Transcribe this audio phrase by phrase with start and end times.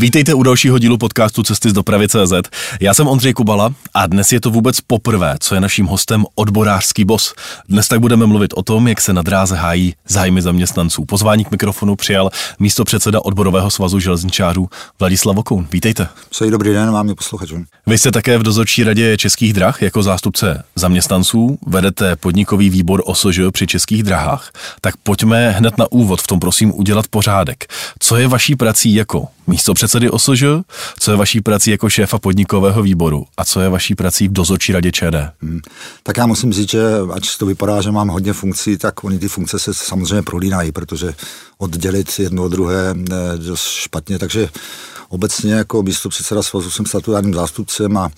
[0.00, 2.32] Vítejte u dalšího dílu podcastu Cesty z dopravy CZ.
[2.80, 7.04] Já jsem Ondřej Kubala a dnes je to vůbec poprvé, co je naším hostem odborářský
[7.04, 7.34] bos.
[7.68, 11.04] Dnes tak budeme mluvit o tom, jak se na dráze hájí zájmy zaměstnanců.
[11.04, 14.68] Pozvání k mikrofonu přijal místo předseda odborového svazu železničářů
[15.00, 15.66] Vladislav Okoun.
[15.72, 16.08] Vítejte.
[16.30, 17.64] Přeji dobrý den vám i posluchačům.
[17.86, 23.40] Vy jste také v dozorčí radě Českých drah jako zástupce zaměstnanců, vedete podnikový výbor OSŽ
[23.52, 24.50] při Českých drahách.
[24.80, 27.72] Tak pojďme hned na úvod v tom prosím udělat pořádek.
[27.98, 30.42] Co je vaší prací jako místo předsedy OSŽ,
[30.98, 34.72] co je vaší prací jako šéfa podnikového výboru a co je vaší prací v dozorčí
[34.72, 35.14] radě ČD?
[35.40, 35.60] Hmm.
[36.02, 39.28] Tak já musím říct, že ať to vypadá, že mám hodně funkcí, tak oni ty
[39.28, 41.14] funkce se samozřejmě prolínají, protože
[41.58, 42.94] oddělit jedno od druhé
[43.34, 44.48] je dost špatně, takže
[45.08, 48.10] obecně jako místo předseda svazu jsem statutárním zástupcem a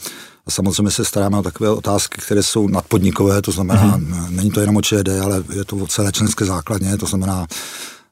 [0.47, 4.31] a samozřejmě se staráme o takové otázky, které jsou nadpodnikové, to znamená, mm-hmm.
[4.31, 7.47] není to jenom o ČD, ale je to o celé členské základně, to znamená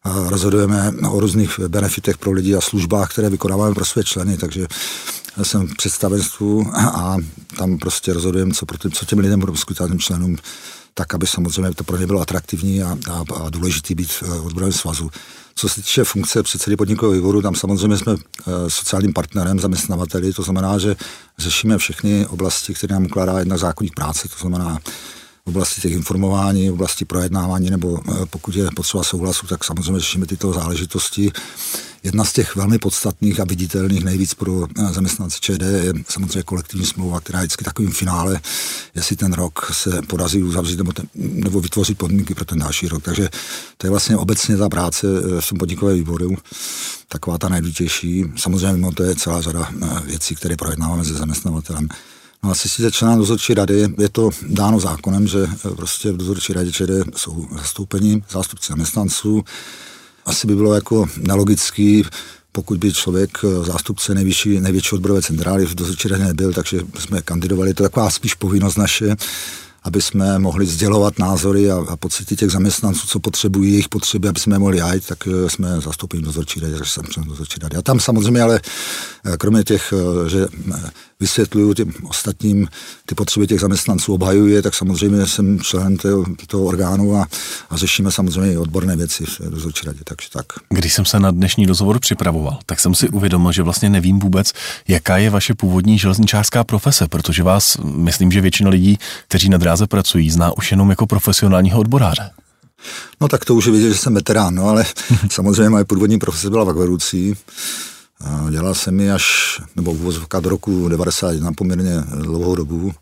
[0.05, 4.67] rozhodujeme o různých benefitech pro lidi a službách, které vykonáváme pro své členy, takže
[5.43, 7.17] jsem v představenstvu a
[7.57, 10.37] tam prostě rozhodujeme, co, pro tým, co těm lidem poskytovat těm členům,
[10.95, 14.73] tak, aby samozřejmě to pro ně bylo atraktivní a, a, a důležitý být v odborovém
[14.73, 15.11] svazu.
[15.55, 20.43] Co se týče funkce předsedy podnikového výboru, tam samozřejmě jsme eh, sociálním partnerem, zaměstnavateli, to
[20.43, 20.97] znamená, že
[21.39, 24.79] řešíme všechny oblasti, které nám ukládá jedna zákonník práce, to znamená
[25.49, 30.01] v oblasti těch informování, v oblasti projednávání, nebo eh, pokud je potřeba souhlasu, tak samozřejmě
[30.01, 31.33] řešíme tyto záležitosti.
[32.03, 36.87] Jedna z těch velmi podstatných a viditelných nejvíc pro eh, zaměstnance ČD je samozřejmě kolektivní
[36.87, 38.41] smlouva, která je vždycky takovým finále,
[38.95, 43.03] jestli ten rok se podaří uzavřít nebo, ten, nebo vytvořit podmínky pro ten další rok.
[43.03, 43.29] Takže
[43.77, 46.37] to je vlastně obecně ta práce eh, v tom podnikové výboru,
[47.09, 48.25] taková ta nejdůležitější.
[48.37, 49.69] Samozřejmě mimo to je celá řada
[50.05, 51.89] věcí, které projednáváme se zaměstnavatelem.
[52.43, 56.53] No a se člena dozorčí rady je to dáno zákonem, že eh, prostě v dozorčí
[56.53, 59.45] radě ČD jsou zastoupeni zástupci zaměstnanců.
[60.27, 62.05] Asi by bylo jako nelogický,
[62.53, 67.23] pokud by člověk eh, zástupce nejvyšší, největší odborové centrály v dozorčí radě nebyl, takže jsme
[67.23, 67.75] kandidovali.
[67.75, 69.17] To je taková spíš povinnost naše,
[69.83, 74.41] aby jsme mohli sdělovat názory a, a pocity těch zaměstnanců, co potřebují, jejich potřeby, aby
[74.41, 77.77] jsme mohli jít, tak eh, jsme zastoupeni dozorčí radě, takže jsem dozorčí rady.
[77.77, 78.61] A tam samozřejmě ale
[79.39, 79.95] kromě těch,
[80.27, 80.47] že
[81.21, 82.69] vysvětluju těm ostatním
[83.07, 87.27] ty potřeby těch zaměstnanců, obhajuji tak samozřejmě jsem členem toho, toho orgánu a,
[87.71, 90.47] a řešíme samozřejmě i odborné věci v dozorčí radě, takže tak.
[90.69, 94.53] Když jsem se na dnešní rozhovor připravoval, tak jsem si uvědomil, že vlastně nevím vůbec,
[94.89, 98.99] jaká je vaše původní železničářská profese, protože vás, myslím, že většina lidí,
[99.29, 102.31] kteří na dráze pracují, zná už jenom jako profesionálního odboráře.
[103.21, 104.85] No tak to už je vidět, že jsem veterán, no ale
[105.31, 107.35] samozřejmě moje původní profese byla vakvedoucí.
[108.51, 112.93] Dělal jsem ji až, nebo uvozovka do roku 91 poměrně dlouhou dobu.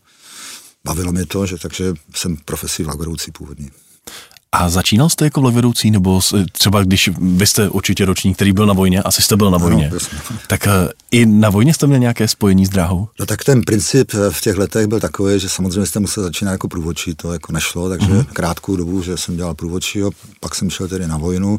[0.85, 3.71] Bavilo mě to, že takže jsem profesí vlakvedoucí původní.
[4.59, 6.21] A začínal jste jako vlakvedoucí, nebo
[6.53, 9.91] třeba když vy jste určitě ročník, který byl na vojně, asi jste byl na vojně,
[9.93, 9.99] no,
[10.47, 13.09] tak eh, i na vojně jste měl nějaké spojení s dráhou?
[13.21, 16.53] No tak ten princip eh, v těch letech byl takový, že samozřejmě jste musel začínat
[16.53, 18.25] jako průvodčí, to jako nešlo, takže mm-hmm.
[18.33, 21.59] krátkou dobu, že jsem dělal průvodčího, pak jsem šel tedy na vojnu.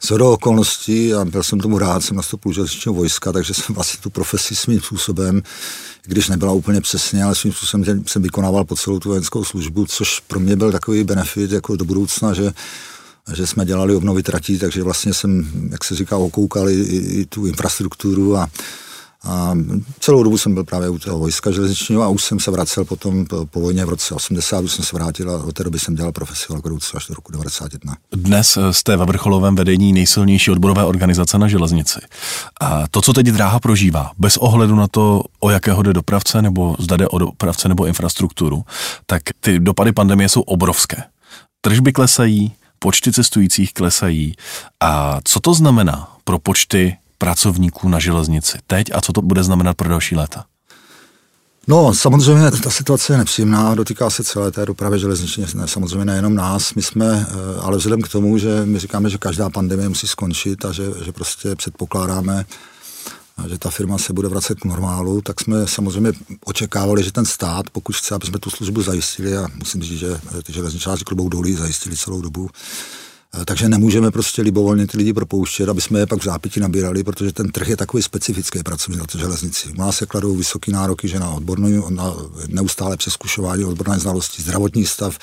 [0.00, 4.00] Co do okolností, a byl jsem tomu rád, jsem nastoupil železničního vojska, takže jsem vlastně
[4.02, 5.42] tu profesi svým způsobem
[6.08, 10.20] když nebyla úplně přesně, ale svým způsobem jsem vykonával po celou tu vojenskou službu, což
[10.20, 12.52] pro mě byl takový benefit jako do budoucna, že
[13.34, 17.46] že jsme dělali obnovy tratí, takže vlastně jsem, jak se říká, okoukal i, i tu
[17.46, 18.48] infrastrukturu a,
[19.24, 19.54] a
[20.00, 23.26] celou dobu jsem byl právě u toho vojska železničního a už jsem se vracel potom
[23.26, 25.94] po, po vojně v roce 80, už jsem se vrátil a od té doby jsem
[25.94, 26.62] dělal profesionál
[26.94, 27.96] až do roku 91.
[28.12, 32.00] Dnes jste ve vrcholovém vedení nejsilnější odborové organizace na železnici.
[32.60, 36.76] A to, co teď dráha prožívá, bez ohledu na to, o jakého jde dopravce, nebo
[36.78, 38.64] zda jde o dopravce nebo infrastrukturu,
[39.06, 41.02] tak ty dopady pandemie jsou obrovské.
[41.60, 44.34] Tržby klesají, počty cestujících klesají.
[44.80, 49.76] A co to znamená pro počty pracovníků na železnici teď a co to bude znamenat
[49.76, 50.44] pro další léta?
[51.70, 56.34] No, samozřejmě ta situace je nepříjemná, dotýká se celé té dopravy železniční, ne, samozřejmě nejenom
[56.34, 60.06] nás, my jsme, eh, ale vzhledem k tomu, že my říkáme, že každá pandemie musí
[60.06, 62.44] skončit a že, že prostě předpokládáme,
[63.48, 66.12] že ta firma se bude vracet k normálu, tak jsme samozřejmě
[66.44, 70.20] očekávali, že ten stát, pokud chce, aby jsme tu službu zajistili, a musím říct, že
[70.42, 73.07] ty železničáři klubou dolí zajistili celou dobu, Eh,
[73.44, 77.32] takže nemůžeme prostě libovolně ty lidi propouštět, aby jsme je pak v zápěti nabírali, protože
[77.32, 79.68] ten trh je takový specifický pracovní na té železnici.
[79.68, 82.14] U nás se kladou vysoké nároky, že na odbornou, na
[82.46, 85.18] neustále přeskušování odborné znalosti, zdravotní stav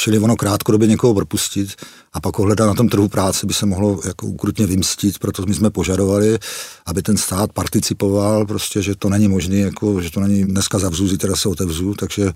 [0.00, 1.70] Čili ono krátkodobě někoho propustit
[2.12, 5.54] a pak ohledat na tom trhu práce by se mohlo jako ukrutně vymstit, proto my
[5.54, 6.38] jsme požadovali,
[6.86, 11.08] aby ten stát participoval, prostě, že to není možné, jako, že to není dneska zavřu,
[11.08, 12.32] zítra se otevřu, takže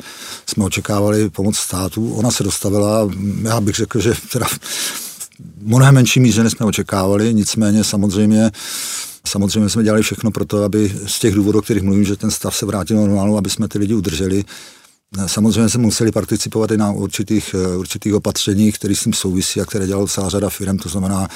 [0.47, 2.15] jsme očekávali pomoc státu.
[2.15, 3.11] Ona se dostavila,
[3.43, 4.47] já bych řekl, že teda
[5.59, 8.51] mnohem menší míře, než jsme očekávali, nicméně samozřejmě
[9.27, 12.31] Samozřejmě jsme dělali všechno pro to, aby z těch důvodů, o kterých mluvím, že ten
[12.31, 14.45] stav se vrátil normálu, aby jsme ty lidi udrželi.
[15.27, 19.87] Samozřejmě jsme museli participovat i na určitých, určitých opatřeních, které s tím souvisí a které
[19.87, 21.29] dělala celá řada firm, to znamená,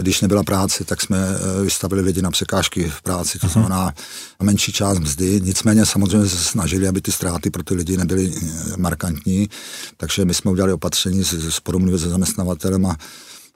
[0.00, 3.94] když nebyla práce, tak jsme eh, vystavili lidi na překážky v práci, to znamená
[4.42, 5.40] menší část mzdy.
[5.44, 9.48] Nicméně samozřejmě se snažili, aby ty ztráty pro ty lidi nebyly eh, markantní,
[9.96, 11.60] takže my jsme udělali opatření s, s
[11.98, 12.96] se zaměstnavatelem a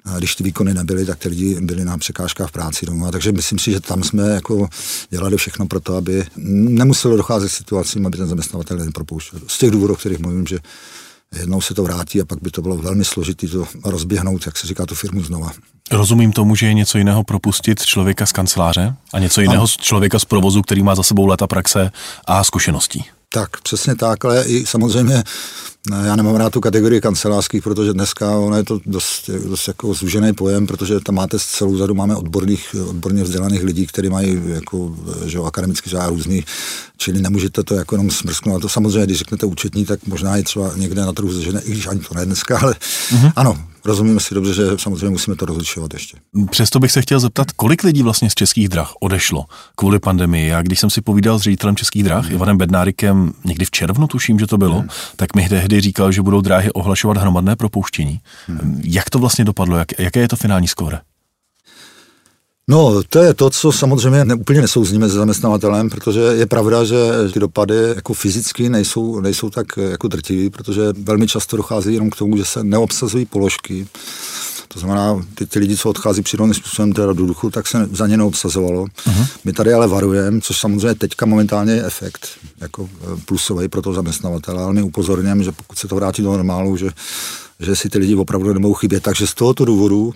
[0.04, 3.10] a když ty výkony nebyly, tak ty lidi byli na překážkách v práci doma.
[3.10, 4.68] Takže myslím si, že tam jsme jako
[5.10, 9.40] dělali všechno pro to, aby nemuselo docházet k situacím, aby ten zaměstnavatel nepropouštěl.
[9.46, 10.58] Z těch důvodů, o kterých mluvím, že
[11.38, 14.66] jednou se to vrátí a pak by to bylo velmi složité to rozběhnout, jak se
[14.66, 15.52] říká, tu firmu znova.
[15.90, 20.18] Rozumím tomu, že je něco jiného propustit člověka z kanceláře a něco jiného z člověka
[20.18, 21.90] z provozu, který má za sebou léta praxe
[22.24, 23.04] a zkušeností.
[23.34, 25.22] Tak, přesně tak, ale i samozřejmě
[26.04, 30.32] já nemám rád tu kategorii kancelářských, protože dneska ono je to dost, dost jako zúžený
[30.32, 35.38] pojem, protože tam máte celou řadu, máme odborných, odborně vzdělaných lidí, kteří mají jako, že
[35.38, 36.44] jo, akademický řád různý,
[36.96, 38.56] čili nemůžete to jako jenom smrsknout.
[38.56, 41.70] A to samozřejmě, když řeknete účetní, tak možná i třeba někde na trhu zžené, i
[41.70, 42.74] když ani to ne dneska, ale
[43.10, 43.32] mm-hmm.
[43.36, 46.16] ano, rozumíme si dobře, že samozřejmě musíme to rozlišovat ještě.
[46.50, 49.44] Přesto bych se chtěl zeptat, kolik lidí vlastně z českých drah odešlo
[49.76, 50.48] kvůli pandemii.
[50.48, 52.34] Já když jsem si povídal s ředitelem českých drah, mm.
[52.34, 54.88] Ivanem Bednárikem, někdy v červnu tuším, že to bylo, mm.
[55.16, 58.20] tak mi tehdy říkal, že budou dráhy ohlašovat hromadné propouštění.
[58.46, 58.80] Hmm.
[58.84, 59.76] Jak to vlastně dopadlo?
[59.76, 61.00] Jak, jaké je to finální skóre?
[62.68, 66.96] No, to je to, co samozřejmě ne, úplně nesouzníme se zaměstnavatelem, protože je pravda, že
[67.32, 72.16] ty dopady jako fyzicky nejsou, nejsou tak jako drtivý, protože velmi často dochází jenom k
[72.16, 73.86] tomu, že se neobsazují položky.
[74.68, 78.06] To znamená, ty, ty lidi, co odchází přirozeným způsobem teda do duchu, tak se za
[78.06, 78.84] ně neobsazovalo.
[78.84, 79.26] Uh-huh.
[79.44, 82.28] My tady ale varujeme, což samozřejmě teďka momentálně je efekt
[82.60, 86.30] jako e, plusový pro toho zaměstnavatele, ale my upozorňujeme, že pokud se to vrátí do
[86.30, 86.90] normálu, že,
[87.60, 89.02] že si ty lidi opravdu nemohou chybět.
[89.02, 90.14] Takže z tohoto důvodu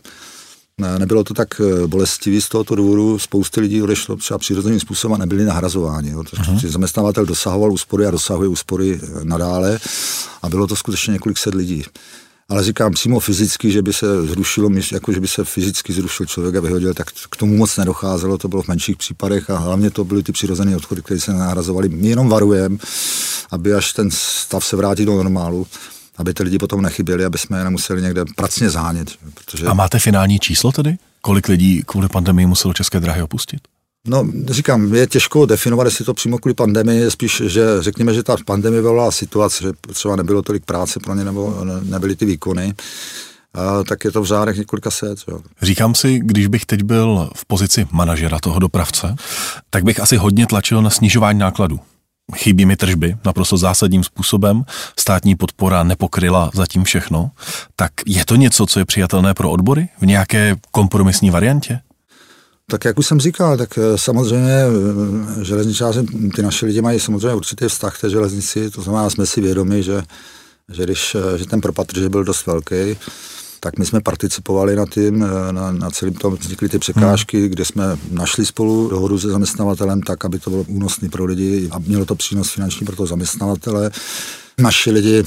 [0.98, 5.18] nebylo to tak e, bolestivý, z tohoto důvodu spousty lidí odešlo třeba přirozeným způsobem a
[5.18, 6.10] nebyli nahrazováni.
[6.10, 6.20] Jo.
[6.20, 6.68] Uh-huh.
[6.68, 9.78] Zaměstnavatel dosahoval úspory a dosahuje úspory e, nadále
[10.42, 11.84] a bylo to skutečně několik set lidí
[12.48, 16.56] ale říkám přímo fyzicky, že by se zrušilo, jako že by se fyzicky zrušil člověk
[16.56, 20.04] a vyhodil, tak k tomu moc nedocházelo, to bylo v menších případech a hlavně to
[20.04, 21.88] byly ty přirozené odchody, které se nahrazovaly.
[21.88, 22.76] My jenom varujeme,
[23.50, 25.66] aby až ten stav se vrátí do normálu,
[26.16, 29.10] aby ty lidi potom nechyběli, aby jsme je nemuseli někde pracně zánět.
[29.34, 29.66] Protože...
[29.66, 30.96] A máte finální číslo tedy?
[31.20, 33.60] Kolik lidí kvůli pandemii muselo České dráhy opustit?
[34.06, 38.36] No, říkám, je těžko definovat, jestli to přímo kvůli pandemii, spíš, že řekněme, že ta
[38.46, 42.74] pandemie vyvolala situace, že třeba nebylo tolik práce pro ně, nebo nebyly ty výkony,
[43.54, 45.18] a tak je to v řádech několika set.
[45.28, 45.40] Jo.
[45.62, 49.16] Říkám si, když bych teď byl v pozici manažera toho dopravce,
[49.70, 51.80] tak bych asi hodně tlačil na snižování nákladů.
[52.32, 54.64] Chybí mi tržby naprosto zásadním způsobem,
[54.98, 57.30] státní podpora nepokryla zatím všechno.
[57.76, 61.80] Tak je to něco, co je přijatelné pro odbory v nějaké kompromisní variantě?
[62.70, 64.62] Tak jak už jsem říkal, tak eh, samozřejmě
[65.40, 66.02] eh, železničáři,
[66.34, 69.82] ty naše lidi mají samozřejmě určitý vztah k té železnici, to znamená, jsme si vědomi,
[69.82, 70.02] že,
[70.72, 72.96] že, když, eh, že ten propad že byl dost velký,
[73.64, 75.18] tak my jsme participovali na tím,
[75.50, 77.48] na, na celém tom vznikly ty překážky, hmm.
[77.48, 81.78] kde jsme našli spolu dohodu se zaměstnavatelem tak, aby to bylo únosné pro lidi a
[81.78, 83.90] mělo to přínos finanční pro toho zaměstnavatele.
[84.58, 85.24] Naši lidi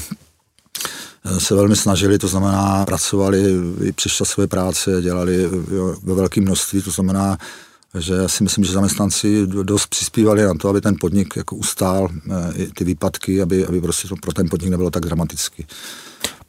[1.38, 6.82] se velmi snažili, to znamená pracovali i přes časové práce, dělali jo, ve velkém množství,
[6.82, 7.38] to znamená,
[7.98, 12.08] že já si myslím, že zaměstnanci dost přispívali na to, aby ten podnik jako ustál
[12.30, 15.66] eh, ty výpadky, aby, aby prostě to pro ten podnik nebylo tak dramaticky.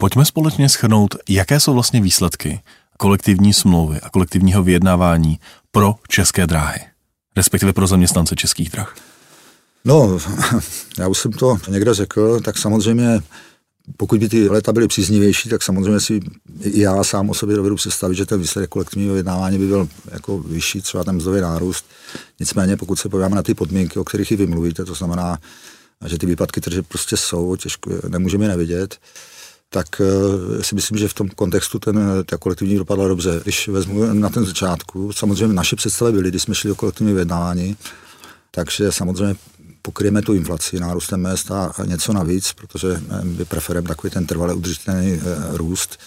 [0.02, 2.62] Pojďme společně schrnout, jaké jsou vlastně výsledky
[2.98, 5.40] kolektivní smlouvy a kolektivního vyjednávání
[5.72, 6.80] pro české dráhy,
[7.38, 8.96] respektive pro zaměstnance českých drah.
[9.86, 10.20] No,
[10.98, 13.20] já už jsem to někde řekl, tak samozřejmě
[13.98, 16.20] pokud by ty leta byly příznivější, tak samozřejmě si
[16.62, 20.38] i já sám o sobě dovedu představit, že ten výsledek kolektivního vyjednávání by byl jako
[20.38, 21.86] vyšší, třeba ten mzdový nárůst.
[22.40, 25.38] Nicméně, pokud se podíváme na ty podmínky, o kterých i vy mluvíte, to znamená,
[26.06, 28.98] že ty výpadky tržeb prostě jsou, těžko, nemůžeme je nevidět,
[29.70, 33.40] tak uh, si myslím, že v tom kontextu ten, ta kolektivní dopadla dobře.
[33.44, 37.78] Když vezmu na ten začátku, samozřejmě naše představy byly, když jsme šli do kolektivního vyjednávání,
[38.52, 39.36] takže samozřejmě
[39.82, 45.14] pokryjeme tu inflaci nárůstem mest a něco navíc, protože my preferujeme takový ten trvalý udržitelný
[45.14, 46.00] eh, růst.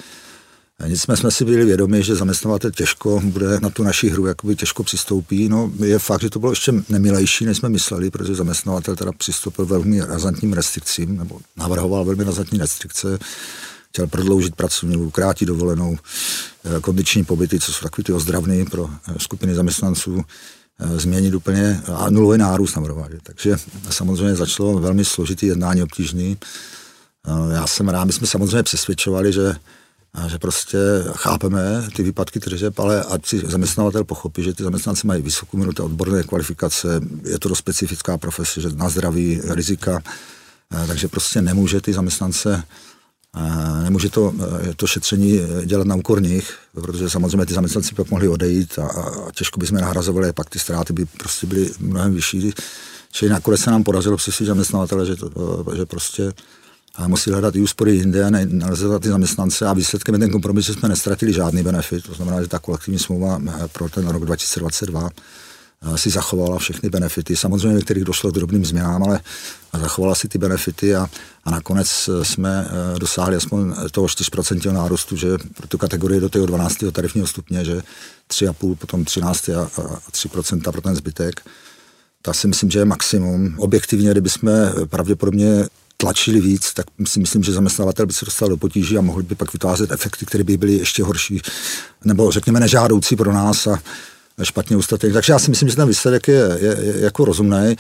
[0.87, 4.83] Nicméně jsme si byli vědomi, že zaměstnavatel těžko bude na tu naši hru, jakoby těžko
[4.83, 5.49] přistoupí.
[5.49, 9.67] No, je fakt, že to bylo ještě nemilejší, než jsme mysleli, protože zaměstnavatel teda přistoupil
[9.67, 13.19] velmi razantním restrikcím, nebo navrhoval velmi razantní restrikce,
[13.89, 15.97] chtěl prodloužit pracovní dobu, krátit dovolenou,
[16.81, 20.23] kondiční pobyty, co jsou takový ty ozdravný pro skupiny zaměstnanců,
[20.97, 23.11] změnit úplně a nulový nárůst navrhovat.
[23.23, 23.57] Takže
[23.91, 26.39] samozřejmě začalo velmi složitý jednání, obtížný.
[27.53, 29.55] Já jsem rád, my jsme samozřejmě přesvědčovali, že
[30.15, 30.79] a že prostě
[31.13, 35.85] chápeme ty výpadky tržeb, ale ať si zaměstnavatel pochopí, že ty zaměstnanci mají vysokou minutu
[35.85, 40.03] odborné kvalifikace, je to do specifická profese, že na zdraví, rizika,
[40.87, 42.65] takže prostě nemůže ty zaměstnance
[43.83, 44.35] nemůže to,
[44.77, 49.31] to šetření dělat na úkor nich, protože samozřejmě ty zaměstnanci pak mohli odejít a, a
[49.33, 52.53] těžko bychom nahrazovali, pak ty ztráty by prostě byly mnohem vyšší.
[53.13, 56.33] Čili nakonec se nám podařilo přesvědčit zaměstnavatele, že, to, že prostě
[56.95, 60.73] a musí hledat i úspory jinde a ty zaměstnance a výsledkem je ten kompromis, že
[60.73, 65.11] jsme nestratili žádný benefit, to znamená, že ta kolektivní smlouva eh, pro ten rok 2022
[65.83, 67.37] eh, si zachovala všechny benefity.
[67.37, 69.21] Samozřejmě některých došlo k drobným změnám, ale
[69.81, 71.11] zachovala si ty benefity a,
[71.45, 72.69] a nakonec eh, jsme
[72.99, 76.77] dosáhli aspoň toho 4% nárůstu, že pro tu kategorii do toho 12.
[76.93, 77.83] tarifního stupně, že
[78.31, 81.41] 3,5, potom 13 a, a 3% pro ten zbytek.
[82.23, 83.55] Tak si myslím, že je maximum.
[83.59, 84.51] Objektivně, kdybychom
[84.91, 85.67] pravděpodobně
[86.03, 89.35] tlačili víc, tak si myslím, že zaměstnavatel by se dostal do potíží a mohl by
[89.35, 91.41] pak vytvářet efekty, které by byly ještě horší,
[92.05, 93.79] nebo řekněme nežádoucí pro nás a
[94.43, 95.13] špatně ustatek.
[95.13, 97.77] Takže já si myslím, že ten výsledek je, je, je jako rozumný.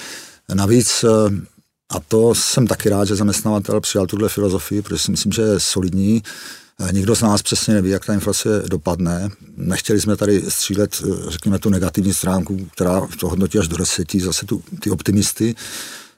[0.54, 1.08] Navíc, eh,
[1.90, 5.60] a to jsem taky rád, že zaměstnavatel přijal tuhle filozofii, protože si myslím, že je
[5.60, 6.22] solidní.
[6.80, 9.28] Eh, nikdo z nás přesně neví, jak ta inflace dopadne.
[9.56, 14.20] Nechtěli jsme tady střílet, eh, řekněme, tu negativní stránku, která to hodnotí až do deseti,
[14.20, 15.54] zase tu, ty optimisty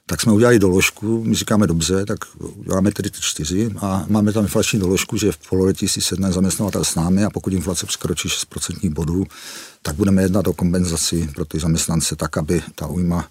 [0.07, 2.19] tak jsme udělali doložku, my říkáme dobře, tak
[2.55, 3.71] uděláme tedy ty čtyři.
[3.81, 7.53] A máme tam inflační doložku, že v pololetí si sedne zaměstnavatel s námi a pokud
[7.53, 9.23] inflace překročí 6% bodů,
[9.81, 13.27] tak budeme jednat o kompenzaci pro ty zaměstnance tak, aby ta újma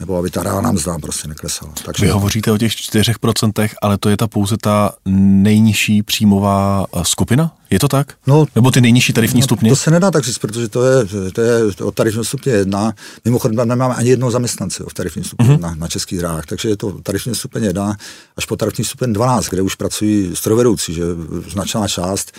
[0.00, 1.72] nebo aby ta reálná mzda prostě neklesala.
[1.84, 7.00] Takže Vy hovoříte o těch 4%, ale to je ta pouze ta nejnižší příjmová eh,
[7.04, 7.52] skupina?
[7.70, 8.14] Je to tak?
[8.26, 9.70] No, nebo ty nejnižší tarifní no, stupně?
[9.70, 12.92] To se nedá tak říct, protože to je, to je o tarifní stupně jedna.
[13.24, 15.60] Mimochodem tam nemáme ani jednoho zaměstnance v tarifní stupně mm-hmm.
[15.60, 17.96] na, na českých dráhách, takže je to tarifní stupeň jedna
[18.36, 21.02] až po tarifní stupeň 12, kde už pracují strojvedoucí, že
[21.48, 22.32] značná část.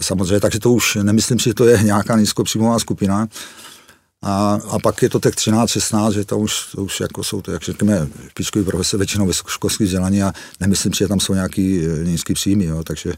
[0.00, 3.28] Samozřejmě, takže to už nemyslím si, že to je nějaká nízkopříjmová skupina.
[4.22, 7.42] A, a pak je to tak 13, 16, že to už, to už jako jsou
[7.42, 11.80] to, jak řekněme, špičkový profese, většinou vysokoškolský vzdělání a nemyslím si, že tam jsou nějaký
[11.86, 13.12] eh, nízký příjmy, jo, takže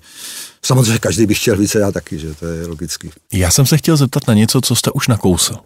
[0.65, 3.11] samozřejmě každý by chtěl více, já taky, že to je logický.
[3.33, 5.57] Já jsem se chtěl zeptat na něco, co jste už nakousil.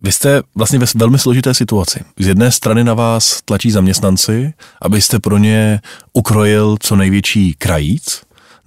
[0.00, 2.00] Vy jste vlastně ve velmi složité situaci.
[2.18, 5.80] Z jedné strany na vás tlačí zaměstnanci, abyste pro ně
[6.12, 8.20] ukrojil co největší krajíc,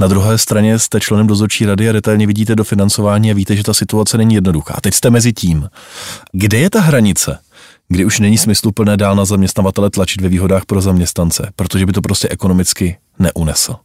[0.03, 3.63] na druhé straně jste členem dozorčí rady a detailně vidíte do financování a víte, že
[3.63, 4.77] ta situace není jednoduchá.
[4.81, 5.69] Teď jste mezi tím.
[6.31, 7.37] Kde je ta hranice?
[7.87, 12.01] kdy už není smysluplné dál na zaměstnavatele tlačit ve výhodách pro zaměstnance, protože by to
[12.01, 13.75] prostě ekonomicky neunesl.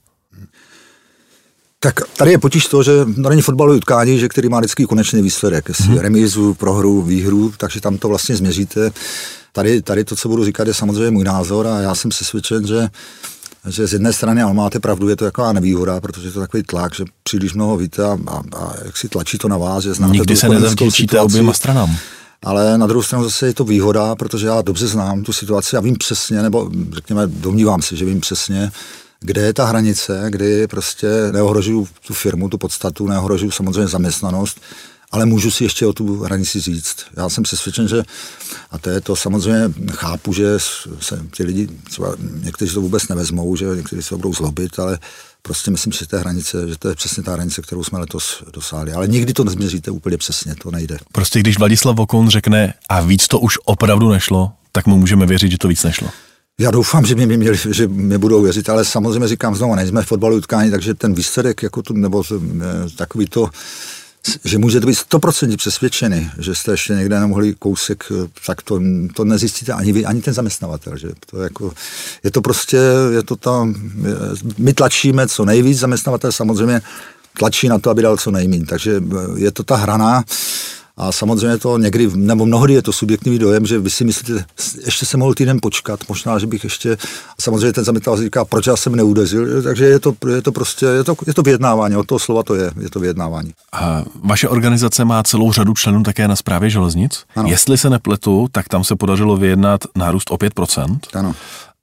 [1.81, 5.23] Tak tady je potíž to, že to není fotbalové utkání, že který má vždycky konečný
[5.23, 5.99] výsledek, jestli hmm.
[5.99, 8.91] remízu, prohru, výhru, takže tam to vlastně změříte.
[9.53, 12.89] Tady, tady to, co budu říkat, je samozřejmě můj názor a já jsem přesvědčen, že
[13.67, 16.63] že z jedné strany, ale máte pravdu, je to taková nevýhoda, protože je to takový
[16.63, 19.95] tlak, že příliš mnoho víte a, a, a jak si tlačí to na vás, že
[19.95, 21.97] znáte Nikdy se nezavděčíte oběma stranám.
[22.43, 25.81] Ale na druhou stranu zase je to výhoda, protože já dobře znám tu situaci a
[25.81, 28.71] vím přesně, nebo řekněme, domnívám se, že vím přesně,
[29.21, 34.61] kde je ta hranice, kdy prostě neohrožuju tu firmu, tu podstatu, neohrožuju samozřejmě zaměstnanost
[35.11, 36.97] ale můžu si ještě o tu hranici říct.
[37.17, 38.03] Já jsem přesvědčen, že,
[38.71, 40.59] a to je to samozřejmě, chápu, že
[41.01, 44.99] se ti lidi, třeba někteří to vůbec nevezmou, že někteří se budou zlobit, ale
[45.43, 48.93] prostě myslím, že té hranice, že to je přesně ta hranice, kterou jsme letos dosáhli.
[48.93, 50.99] Ale nikdy to nezměříte úplně přesně, to nejde.
[51.13, 55.51] Prostě když Vladislav Vokon řekne a víc to už opravdu nešlo, tak mu můžeme věřit,
[55.51, 56.09] že to víc nešlo.
[56.61, 60.07] Já doufám, že mi, měli, že mi budou věřit, ale samozřejmě říkám znovu, nejsme v
[60.07, 62.23] fotbalu utkání, takže ten výsledek, jako tu, nebo
[62.97, 63.51] takový to,
[64.45, 68.05] že můžete být stoprocentně přesvědčeni, že jste ještě někde nemohli kousek,
[68.47, 68.81] tak to,
[69.15, 70.97] to nezjistíte ani vy, ani ten zaměstnavatel.
[70.97, 71.73] Že to jako,
[72.25, 72.79] je to prostě,
[73.13, 73.75] je to tam,
[74.59, 76.83] my tlačíme co nejvíc, zaměstnavatel samozřejmě
[77.39, 78.67] tlačí na to, aby dal co nejméně.
[78.67, 79.03] Takže
[79.37, 80.25] je to ta hrana,
[80.99, 84.45] a samozřejmě to někdy, nebo mnohdy je to subjektivní dojem, že vy si myslíte,
[84.85, 86.97] ještě jsem mohl týden počkat, možná, že bych ještě,
[87.41, 91.05] samozřejmě ten zaměstnavatel říká, proč já jsem neudezil, takže je to, je to prostě, je
[91.05, 93.53] to, je to vyjednávání, od toho slova to je, je to vyjednávání.
[93.73, 97.25] A vaše organizace má celou řadu členů také na správě železnic.
[97.37, 97.49] Ano.
[97.49, 100.99] Jestli se nepletu, tak tam se podařilo vyjednat nárůst o 5%.
[101.15, 101.35] Ano.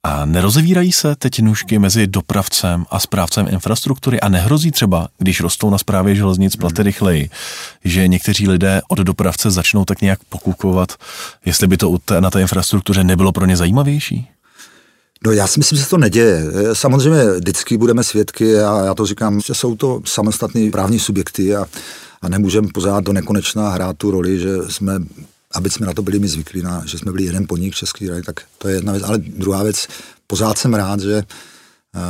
[0.05, 5.69] A nerozevírají se teď nůžky mezi dopravcem a správcem infrastruktury a nehrozí třeba, když rostou
[5.69, 6.85] na správě železnic platy hmm.
[6.85, 7.29] rychleji,
[7.83, 10.93] že někteří lidé od dopravce začnou tak nějak pokukovat,
[11.45, 14.27] jestli by to na té infrastruktuře nebylo pro ně zajímavější?
[15.25, 16.45] No já si myslím, že se to neděje.
[16.73, 21.65] Samozřejmě vždycky budeme svědky a já to říkám, že jsou to samostatné právní subjekty a,
[22.21, 24.99] a nemůžeme pořád do nekonečna hrát tu roli, že jsme
[25.55, 28.21] aby jsme na to byli my zvyklí, na, že jsme byli jeden podnik Český rady,
[28.21, 29.03] tak to je jedna věc.
[29.03, 29.87] Ale druhá věc,
[30.27, 31.23] pořád jsem rád, že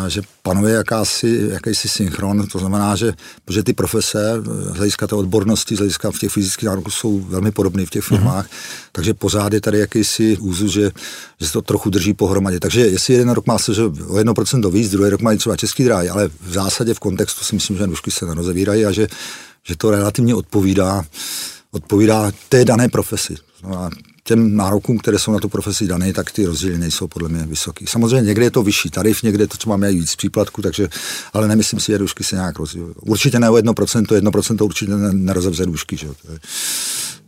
[0.08, 3.14] že panuje jakási, jakýsi synchron, to znamená, že,
[3.50, 4.42] že ty profese
[4.74, 8.12] z hlediska té odbornosti, z hlediska v těch fyzických nároků jsou velmi podobné v těch
[8.12, 8.18] mhm.
[8.18, 8.90] firmách, mm-hmm.
[8.92, 10.92] takže pořád je tady jakýsi úzus, že,
[11.40, 12.60] že se to trochu drží pohromadě.
[12.60, 15.84] Takže jestli jeden rok má se že o 1% víc, druhý rok mají třeba český
[15.84, 19.08] dráhy, ale v zásadě v kontextu si myslím, že nůžky se nerozevírají a že,
[19.64, 21.06] že to relativně odpovídá,
[21.76, 23.36] odpovídá té dané profesi.
[23.60, 23.90] Znamená,
[24.24, 27.86] těm nárokům, které jsou na tu profesi dané, tak ty rozdíly nejsou podle mě vysoké.
[27.88, 30.88] Samozřejmě někde je to vyšší tarif, někde to třeba mají víc příplatku, takže,
[31.34, 32.94] ale nemyslím si, že dušky se nějak rozdíl.
[33.02, 35.98] Určitě ne o 1%, 1% určitě nerozevře dušky.
[35.98, 36.08] Že?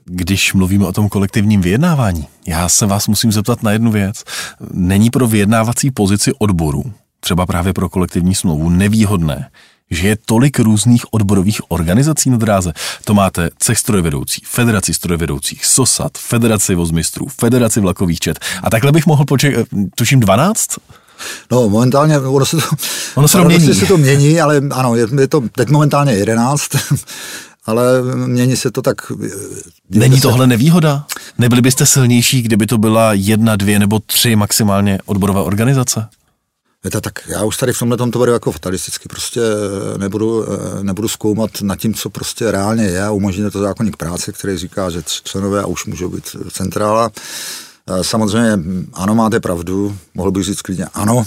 [0.05, 4.23] Když mluvíme o tom kolektivním vyjednávání, já se vás musím zeptat na jednu věc.
[4.71, 6.83] Není pro vyjednávací pozici odboru,
[7.19, 9.49] třeba právě pro kolektivní smlouvu, nevýhodné,
[9.91, 12.73] že je tolik různých odborových organizací na dráze.
[13.03, 18.39] To máte cech strojvedoucí, federaci strojvedoucích, SOSAT, federaci vozmistrů, federaci vlakových čet.
[18.63, 20.67] A takhle bych mohl počítat, tuším 12?
[21.51, 22.63] No, momentálně, ono se to,
[23.15, 23.73] ono se to mění.
[23.73, 26.71] se to mění, ale ano, je, je to teď momentálně 11,
[27.65, 27.83] ale
[28.27, 28.95] mění se to tak...
[29.89, 31.05] Není tohle nevýhoda?
[31.37, 36.07] Nebyli byste silnější, kdyby to byla jedna, dvě nebo tři maximálně odborové organizace?
[36.83, 40.45] Víte, tak já už tady v tomhle tom to beru jako fatalisticky, prostě eh, nebudu,
[40.53, 44.57] eh, nebudu zkoumat nad tím, co prostě reálně je a umožňuje to zákonník práce, který
[44.57, 47.11] říká, že členové a už můžou být centrála.
[47.89, 48.59] Eh, samozřejmě,
[48.93, 51.25] ano, máte pravdu, mohl bych říct klidně ano,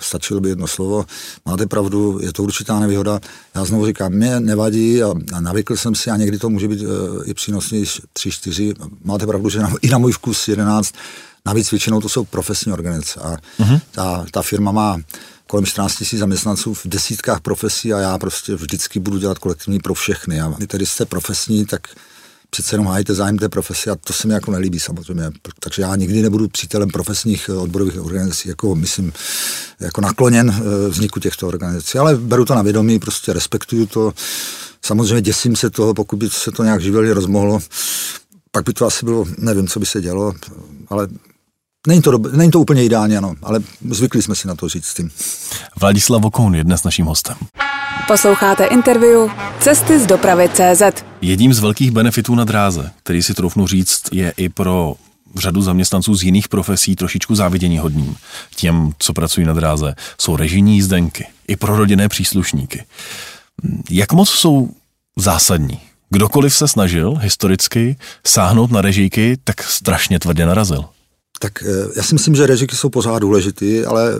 [0.00, 1.04] stačilo by jedno slovo,
[1.46, 3.20] máte pravdu, je to určitá nevýhoda.
[3.54, 6.84] Já znovu říkám, mě nevadí a, a navykl jsem si a někdy to může být
[7.24, 10.94] i přínosný 3, 4, máte pravdu, že na, i na můj vkus 11,
[11.46, 13.80] Navíc většinou to jsou profesní organizace a uh-huh.
[13.90, 15.00] ta, ta firma má
[15.46, 19.94] kolem 14 000 zaměstnanců v desítkách profesí a já prostě vždycky budu dělat kolektivní pro
[19.94, 20.40] všechny.
[20.40, 21.88] A vy tedy jste profesní, tak
[22.54, 25.30] přece jenom hájíte zájem té profese a to se mi jako nelíbí samozřejmě.
[25.60, 29.12] Takže já nikdy nebudu přítelem profesních eh, odborových organizací, jako myslím,
[29.80, 34.12] jako nakloněn eh, vzniku těchto organizací, ale beru to na vědomí, prostě respektuju to.
[34.84, 37.60] Samozřejmě děsím se toho, pokud by se to nějak živelně rozmohlo,
[38.50, 40.34] pak by to asi bylo, nevím, co by se dělo,
[40.88, 41.08] ale
[41.86, 44.86] Není to, dob- není to úplně ideálně, ano, ale zvykli jsme si na to říct
[44.86, 45.10] s tím.
[45.80, 47.36] Vladislav Vokoun je dnes naším hostem.
[48.06, 51.04] Posloucháte interview Cesty z dopravy CZ.
[51.20, 54.94] Jedním z velkých benefitů na dráze, který si troufnu říct, je i pro
[55.36, 58.16] řadu zaměstnanců z jiných profesí trošičku závidění hodním.
[58.56, 62.84] Těm, co pracují na dráze, jsou režijní jízdenky, i pro rodinné příslušníky.
[63.90, 64.70] Jak moc jsou
[65.16, 65.80] zásadní?
[66.10, 70.84] Kdokoliv se snažil historicky sáhnout na režijky, tak strašně tvrdě narazil.
[71.42, 74.12] Tak eh, já si myslím, že režiky jsou pořád důležitý, ale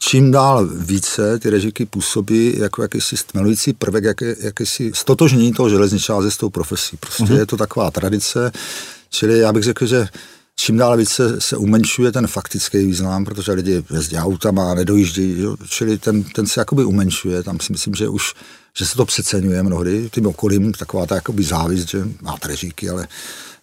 [0.00, 6.30] čím dál více ty režiky působí jako jakýsi stmelující prvek, jak, jakýsi stotožnění toho železničáře
[6.30, 6.96] s tou profesí.
[6.96, 7.38] Prostě mm-hmm.
[7.38, 8.52] je to taková tradice,
[9.10, 10.08] čili já bych řekl, že
[10.56, 15.98] čím dál více se umenšuje ten faktický význam, protože lidi jezdí autama a nedojíždějí, čili
[15.98, 18.34] ten, ten se jakoby umenšuje, tam si myslím, že už
[18.78, 23.08] že se to přeceňuje mnohdy tím okolím, taková ta jakoby závist, že máte režíky, ale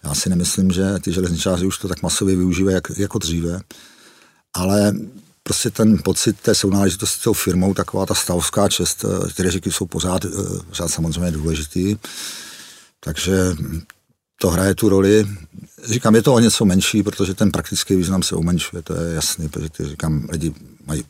[0.06, 3.60] já si nemyslím, že ty železničáři už to tak masově využívají jak, jako dříve.
[4.54, 4.92] Ale
[5.42, 9.72] prostě ten pocit té sounáležitosti s tou firmou, taková ta stavská čest, eh, ty režiky
[9.72, 10.28] jsou pořád, eh,
[10.68, 11.96] pořád samozřejmě důležitý.
[13.00, 13.54] Takže
[14.40, 15.26] to hraje tu roli.
[15.84, 19.48] Říkám, je to o něco menší, protože ten praktický význam se umenšuje, to je jasný,
[19.48, 20.54] protože ty, říkám, lidi
[20.86, 21.04] mají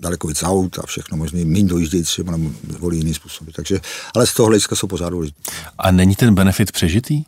[0.00, 3.50] daleko víc aut a všechno možný, méně dojíždějí třeba nebo volí jiný způsoby.
[3.56, 3.80] Takže,
[4.14, 5.38] ale z toho hlediska jsou pořád důležitý.
[5.78, 7.24] A není ten benefit přežitý?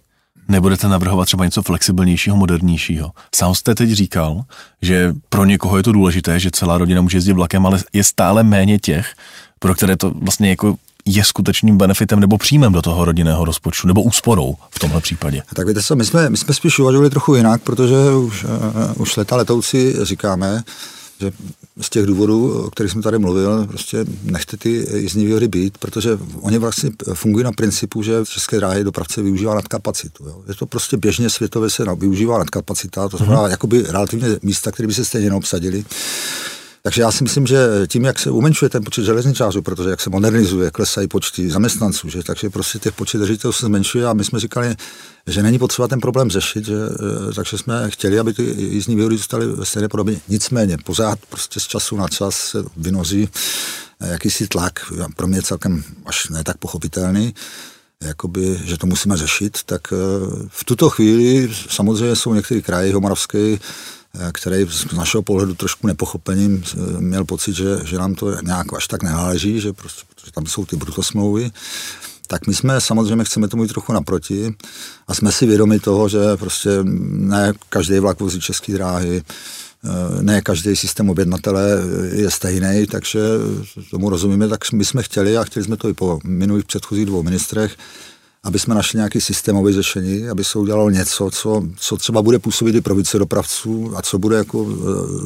[0.50, 3.10] Nebudete navrhovat třeba něco flexibilnějšího, modernějšího?
[3.34, 4.42] Sám jste teď říkal,
[4.82, 8.42] že pro někoho je to důležité, že celá rodina může jezdit vlakem, ale je stále
[8.42, 9.14] méně těch,
[9.58, 14.02] pro které to vlastně jako je skutečným benefitem nebo příjmem do toho rodinného rozpočtu, nebo
[14.02, 15.42] úsporou v tomhle případě?
[15.54, 17.94] Tak víte co, my jsme, my jsme spíš uvažovali trochu jinak, protože
[18.26, 18.50] už, uh,
[18.96, 20.62] už leta letouci říkáme,
[21.20, 21.32] že
[21.80, 26.18] z těch důvodů, o kterých jsme tady mluvil, prostě nechte ty jízdní výhody být, protože
[26.40, 30.24] oni vlastně fungují na principu, že České dráhy dopravce využívá nadkapacitu.
[30.24, 30.42] Jo.
[30.48, 33.50] Je to prostě běžně světově se využívá nadkapacita, to znamená mm-hmm.
[33.50, 35.84] jakoby relativně místa, které by se stejně neobsadili.
[36.82, 40.10] Takže já si myslím, že tím, jak se umenšuje ten počet železničářů, protože jak se
[40.10, 44.40] modernizuje, klesají počty zaměstnanců, že, takže prostě těch počet držitelů se zmenšuje a my jsme
[44.40, 44.76] říkali,
[45.26, 49.16] že není potřeba ten problém řešit, že, eh, takže jsme chtěli, aby ty jízdní výhody
[49.16, 50.20] zůstaly ve stejné podobě.
[50.28, 53.28] Nicméně pořád prostě z času na čas se vynoří
[54.00, 57.34] eh, jakýsi tlak, pro mě celkem až ne tak pochopitelný,
[58.04, 59.96] jakoby, že to musíme řešit, tak eh,
[60.48, 63.58] v tuto chvíli samozřejmě jsou některé kraje, Homoravské,
[64.32, 66.64] který z našeho pohledu trošku nepochopením
[66.98, 70.66] měl pocit, že, že nám to nějak až tak nenáleží, že prostě, protože tam jsou
[70.66, 71.50] ty brutosmlouvy
[72.30, 74.54] tak my jsme samozřejmě chceme tomu jít trochu naproti
[75.08, 80.40] a jsme si vědomi toho, že prostě ne každý vlak vozí české dráhy, eh, ne
[80.42, 81.62] každý systém objednatele
[82.12, 83.20] je stejný, takže
[83.90, 87.22] tomu rozumíme, tak my jsme chtěli a chtěli jsme to i po minulých předchozích dvou
[87.22, 87.76] ministrech,
[88.44, 92.74] aby jsme našli nějaký systémové řešení, aby se udělalo něco, co, co třeba bude působit
[92.74, 94.74] i pro více dopravců a co bude jako eh,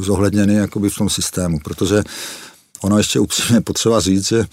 [0.03, 2.03] zohledněny jakoby v tom systému, protože
[2.81, 4.45] ono ještě upřímně potřeba říct, že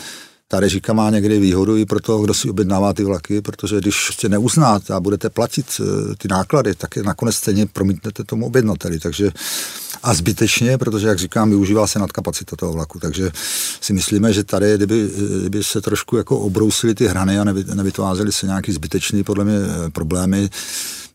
[0.48, 4.08] ta režika má někdy výhodu i pro toho, kdo si objednává ty vlaky, protože když
[4.18, 9.00] tě neuznáte a budete platit eh, ty náklady, tak je nakonec stejně promítnete tomu objednateli.
[9.00, 9.32] Takže
[10.04, 13.00] a zbytečně, protože, jak říkám, využívá se nadkapacita toho vlaku.
[13.00, 13.32] Takže
[13.82, 15.10] si myslíme, že tady, kdyby,
[15.40, 19.58] kdyby se trošku jako obrousily ty hrany a nevy, nevytvářely se nějaký zbytečný podle mě
[19.58, 20.50] eh, problémy,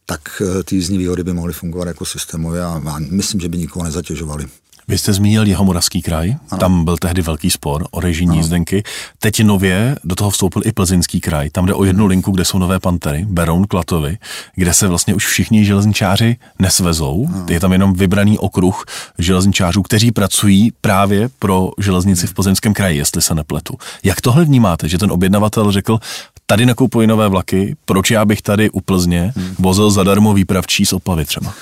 [0.07, 3.85] tak eh, ty jízdní výhody by mohly fungovat jako systémově a, myslím, že by nikoho
[3.85, 4.47] nezatěžovali.
[4.89, 6.59] Vy jste zmínil Jihomoravský kraj, ano.
[6.61, 8.83] tam byl tehdy velký spor o režijní jízdenky.
[9.19, 11.51] Teď nově do toho vstoupil i Plzeňský kraj.
[11.51, 14.19] Tam jde o jednu linku, kde jsou nové pantery, Beroun, Klatovy,
[14.55, 17.29] kde se vlastně už všichni železničáři nesvezou.
[17.35, 17.47] Ano.
[17.49, 18.85] Je tam jenom vybraný okruh
[19.19, 23.75] železničářů, kteří pracují právě pro železnici v Plzeňském kraji, jestli se nepletu.
[24.05, 25.99] Jak tohle vnímáte, že ten objednavatel řekl,
[26.47, 29.55] tady nakupuji nové vlaky, proč já bych tady u Plzně hmm.
[29.59, 31.55] vozil zadarmo výpravčí z Opavy třeba?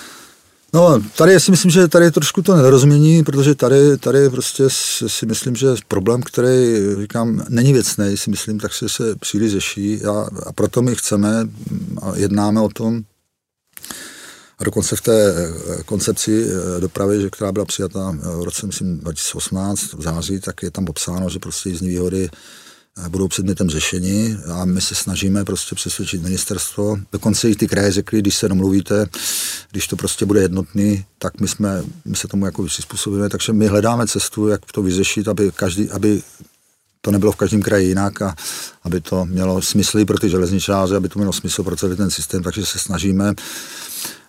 [0.75, 4.65] No, tady si myslím, že tady je trošku to nedorozumění, protože tady, tady prostě
[5.07, 10.05] si myslím, že problém, který, říkám, není věcný, si myslím, tak se, se příliš řeší.
[10.05, 11.49] A, a proto my chceme
[12.03, 13.03] a jednáme o tom,
[14.59, 18.99] a dokonce v té eh, koncepci eh, dopravy, že, která byla přijata v roce myslím,
[18.99, 22.29] 2018 v září, tak je tam popsáno, že prostě jízdní výhody
[23.09, 26.99] budou předmětem řešení a my se snažíme prostě přesvědčit ministerstvo.
[27.13, 29.07] Dokonce i ty kraje řekli, když se domluvíte,
[29.71, 33.67] když to prostě bude jednotný, tak my, jsme, my se tomu jako přizpůsobíme, takže my
[33.67, 36.23] hledáme cestu, jak to vyřešit, aby každý, aby
[37.01, 38.35] to nebylo v každém kraji jinak a
[38.83, 42.43] aby to mělo smysl pro ty železničáře, aby to mělo smysl pro celý ten systém,
[42.43, 43.35] takže se snažíme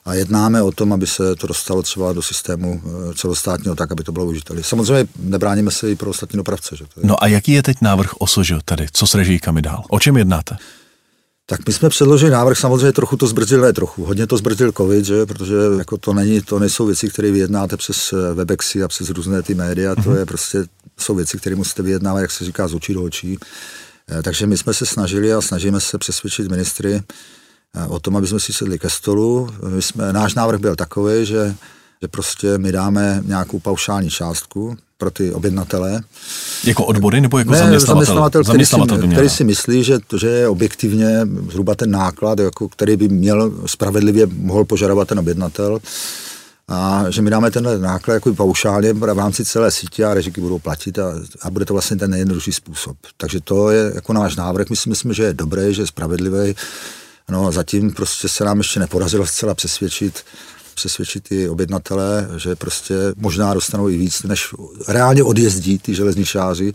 [0.06, 4.04] a jednáme o tom, aby se to dostalo třeba do systému eh, celostátního tak, aby
[4.04, 4.64] to bylo užitelné.
[4.64, 6.76] Samozřejmě nebráníme se i pro ostatní dopravce.
[6.76, 7.08] Že to je...
[7.08, 8.88] No a jaký je teď návrh OSOŽ tady?
[8.94, 9.84] Co s režijkami dál?
[9.90, 10.58] O čem jednáte?
[11.48, 15.06] Tak my jsme předložili návrh, samozřejmě trochu to zbrzdil, ne trochu, hodně to zbrzdil covid,
[15.06, 15.26] že?
[15.26, 19.42] protože jako to, není, to nejsou věci, které vyjednáte přes eh, Webexy a přes různé
[19.42, 20.04] ty média, mm-hmm.
[20.04, 20.20] to mhm.
[20.20, 20.64] je prostě,
[20.98, 23.38] jsou věci, které musíte vyjednávat, jak se říká, z očí do očí.
[24.10, 27.02] Eh, takže my jsme se snažili a snažíme se přesvědčit ministry,
[27.88, 29.50] o tom, aby jsme si sedli ke stolu.
[29.68, 31.56] My jsme, náš návrh byl takový, že,
[32.02, 36.02] že prostě my dáme nějakou paušální částku pro ty objednatele.
[36.64, 37.96] Jako odbory nebo jako ne, zaměstnavatel?
[37.96, 42.40] zaměstnavatel, který, zaměstnavatel si, který si myslí, že, to, že je objektivně zhruba ten náklad,
[42.40, 45.80] jako, který by měl spravedlivě mohl požadovat ten objednatel
[46.68, 50.60] a že my dáme tenhle náklad jako paušálně v rámci celé sítě a režiky budou
[50.60, 52.98] platit a, a bude to vlastně ten nejjednodušší způsob.
[53.18, 54.70] Takže to je jako náš návrh.
[54.70, 56.56] My si myslíme, že je dobrý, že je spravedlivý
[57.30, 60.24] No zatím prostě se nám ještě nepodařilo zcela přesvědčit
[60.76, 64.48] přesvědčit ty objednatele, že prostě možná dostanou i víc, než
[64.88, 66.74] reálně odjezdí ty železničáři.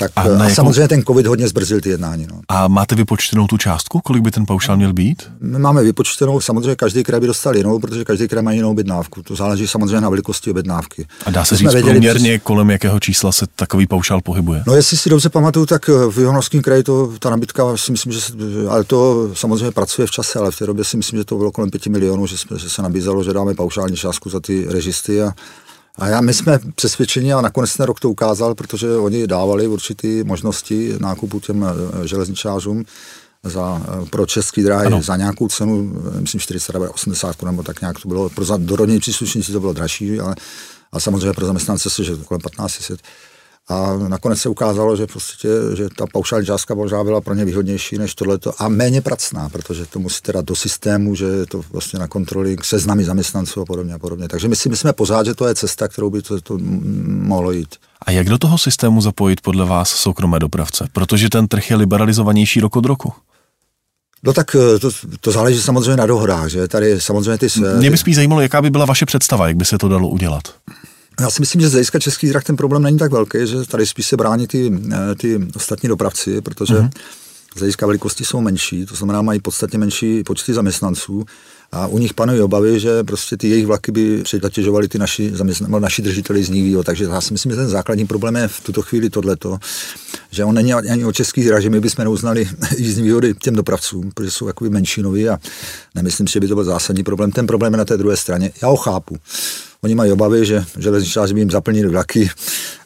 [0.00, 0.54] Tak a, a jakou...
[0.54, 2.26] samozřejmě ten covid hodně zbrzil ty jednání.
[2.30, 2.40] No.
[2.48, 5.22] A máte vypočtenou tu částku, kolik by ten paušál měl být?
[5.40, 9.22] My máme vypočtenou, samozřejmě každý kraj by dostal jinou, protože každý kraj má jinou objednávku.
[9.22, 11.06] To záleží samozřejmě na velikosti objednávky.
[11.26, 12.44] A dá se říct věděli, průměrně, přes...
[12.44, 14.62] kolem jakého čísla se takový paušál pohybuje?
[14.66, 18.20] No jestli si dobře pamatuju, tak v Jihonovském kraji to, ta nabídka si myslím, že
[18.20, 18.32] se,
[18.68, 21.52] ale to samozřejmě pracuje v čase, ale v té době si myslím, že to bylo
[21.52, 25.22] kolem 5 milionů, že, jsme, že se nabízelo, že dáme paušální částku za ty režisty
[25.22, 25.32] a
[25.96, 30.24] a já, my jsme přesvědčeni a nakonec ten rok to ukázal, protože oni dávali určité
[30.24, 32.84] možnosti nákupu těm eh, železničářům
[33.44, 35.02] za, eh, pro český dráhy ano.
[35.02, 38.28] za nějakou cenu, eh, myslím 40 nebo 80 nebo tak nějak to bylo.
[38.28, 40.34] Pro dorodní příslušníci to bylo dražší, ale
[40.92, 43.00] a samozřejmě pro zaměstnance se, že kolem 1500.
[43.70, 47.98] A nakonec se ukázalo, že, prostě, že ta paušální částka možná byla pro ně výhodnější
[47.98, 51.98] než tohleto a méně pracná, protože to musíte dát do systému, že je to vlastně
[51.98, 54.28] na kontroly, seznamy zaměstnanců a podobně a podobně.
[54.28, 56.58] Takže my si myslíme pořád, že to je cesta, kterou by to, to
[57.06, 57.74] mohlo jít.
[58.06, 60.88] A jak do toho systému zapojit podle vás soukromé dopravce?
[60.92, 63.12] Protože ten trh je liberalizovanější rok od roku.
[64.22, 67.46] No tak eh, to, to záleží samozřejmě na dohodách, že tady samozřejmě ty...
[67.78, 70.42] Mě by spíš zajímalo, jaká by byla vaše představa, jak by se to dalo udělat.
[71.20, 73.86] Já si myslím, že z hlediska českých drah ten problém není tak velký, že tady
[73.86, 76.90] spíš se brání ty, eh, ty ostatní dopravci, protože uh-huh.
[77.56, 81.24] z hlediska velikosti jsou menší, to znamená mají podstatně menší počty zaměstnanců
[81.72, 85.80] a u nich panují obavy, že prostě ty jejich vlaky by přetatěžovaly ty naši, zaměstnan-
[85.80, 88.82] naši držiteli z nich, takže já si myslím, že ten základní problém je v tuto
[88.82, 89.58] chvíli tohleto,
[90.30, 94.10] že on není ani o českých hrách, že my bychom neuznali jízdní výhody těm dopravcům,
[94.14, 95.38] protože jsou jakoby menšinoví a
[95.94, 97.32] nemyslím si, že by to byl zásadní problém.
[97.32, 98.50] Ten problém je na té druhé straně.
[98.62, 99.16] Já ho chápu.
[99.82, 102.30] Oni mají obavy, že železničáři by jim zaplnili vlaky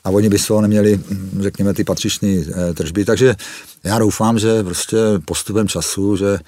[0.04, 1.00] a oni by z toho neměli,
[1.40, 3.04] řekněme, ty patřičné eh, tržby.
[3.04, 3.34] Takže
[3.84, 6.38] já doufám, že prostě postupem času, že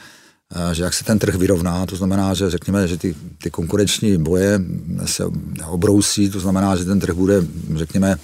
[0.72, 4.60] že jak se ten trh vyrovná, to znamená, že řekněme, že ty, ty konkurenční boje
[5.04, 5.24] se
[5.66, 7.42] obrousí, to znamená, že ten trh bude,
[7.74, 8.18] řekněme,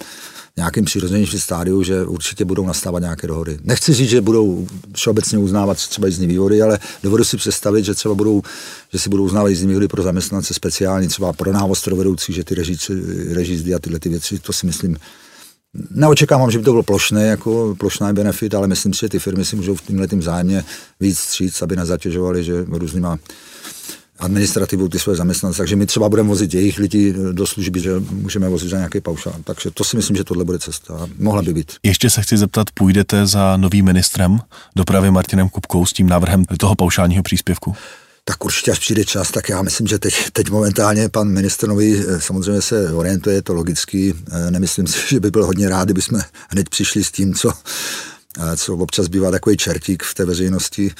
[0.57, 3.57] nějakým přirozenějším stádiu, že určitě budou nastávat nějaké dohody.
[3.63, 8.15] Nechci říct, že budou všeobecně uznávat třeba jízdní výhody, ale dovedu si představit, že třeba
[8.15, 8.41] budou,
[8.91, 12.55] že si budou uznávat jízdní výhody pro zaměstnance speciální, třeba pro návoz vedoucí, že ty
[13.33, 14.97] režízdy a tyhle ty věci, to si myslím,
[15.91, 19.45] Neočekávám, že by to bylo plošné, jako plošná benefit, ale myslím si, že ty firmy
[19.45, 20.63] si můžou v tímhle tím zájemně
[20.99, 23.17] víc stříct, aby nezatěžovali, že různýma
[24.19, 28.49] administrativu ty své zaměstnance, takže my třeba budeme vozit jejich lidi do služby, že můžeme
[28.49, 29.35] vozit za nějaký paušál.
[29.43, 31.07] Takže to si myslím, že tohle bude cesta.
[31.19, 31.71] Mohla by být.
[31.83, 34.39] Ještě se chci zeptat, půjdete za novým ministrem
[34.75, 37.75] dopravy Martinem Kupkou s tím návrhem toho paušálního příspěvku?
[38.25, 41.99] Tak určitě až přijde čas, tak já myslím, že teď, teď momentálně pan ministr nový
[41.99, 44.13] eh, samozřejmě se orientuje, je to logický.
[44.31, 47.53] Eh, nemyslím si, že by byl hodně rád, kdyby jsme hned přišli s tím, co,
[48.39, 50.91] eh, co občas bývá takový čertík v té veřejnosti.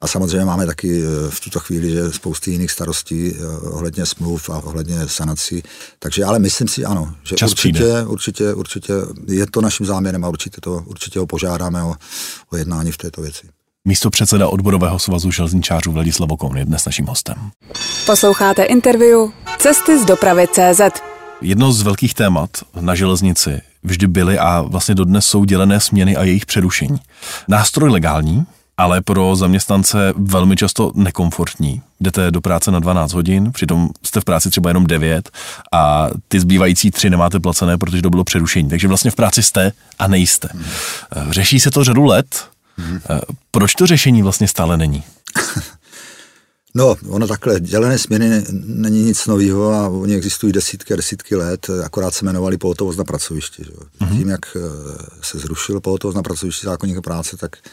[0.00, 5.08] A samozřejmě máme taky v tuto chvíli, že spousty jiných starostí ohledně smluv a ohledně
[5.08, 5.62] sanací.
[5.98, 8.92] Takže ale myslím si, ano, že Čas určitě, určitě, určitě
[9.28, 11.94] je to naším záměrem a určitě, to, určitě ho požádáme o,
[12.52, 13.59] o jednání v této věci.
[13.88, 17.50] Místo předseda odborového svazu železničářů Vladislav Okoun je dnes naším hostem.
[18.06, 19.18] Posloucháte interview
[19.58, 20.80] Cesty z dopravy CZ.
[21.40, 26.24] Jedno z velkých témat na železnici vždy byly a vlastně dodnes jsou dělené směny a
[26.24, 27.00] jejich přerušení.
[27.48, 31.82] Nástroj legální, ale pro zaměstnance velmi často nekomfortní.
[32.00, 35.30] Jdete do práce na 12 hodin, přitom jste v práci třeba jenom 9
[35.72, 38.68] a ty zbývající tři nemáte placené, protože to bylo přerušení.
[38.68, 40.48] Takže vlastně v práci jste a nejste.
[41.30, 42.49] Řeší se to řadu let,
[42.80, 43.20] Mm-hmm.
[43.50, 45.04] Proč to řešení vlastně stále není?
[46.74, 51.70] No, ono takhle, dělené směny není nic nového a oni existují desítky a desítky let,
[51.84, 53.64] akorát se jmenovali pohotovost na pracovišti.
[53.64, 53.70] Že?
[53.72, 54.18] Mm-hmm.
[54.18, 54.60] Tím, jak eh,
[55.22, 57.66] se zrušil pohotovost na pracovišti zákonník práce, tak Eh,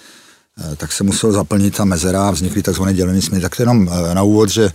[0.77, 3.41] tak se musel zaplnit ta mezera a vznikly takzvané dělené směny.
[3.41, 4.71] Tak to jenom eh, na úvod, že,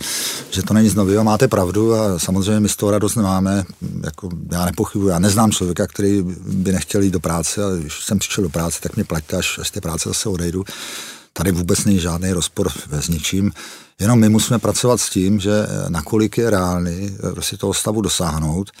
[0.51, 3.63] že to není z nového, máte pravdu a samozřejmě my z toho radost nemáme.
[4.03, 8.19] Jako, já nepochybuji, já neznám člověka, který by nechtěl jít do práce a když jsem
[8.19, 10.63] přišel do práce, tak mě plaťte, až z té práce zase odejdu.
[11.33, 13.51] Tady vůbec není žádný rozpor s ničím.
[13.99, 18.71] Jenom my musíme pracovat s tím, že eh, nakolik je reálný si toho stavu dosáhnout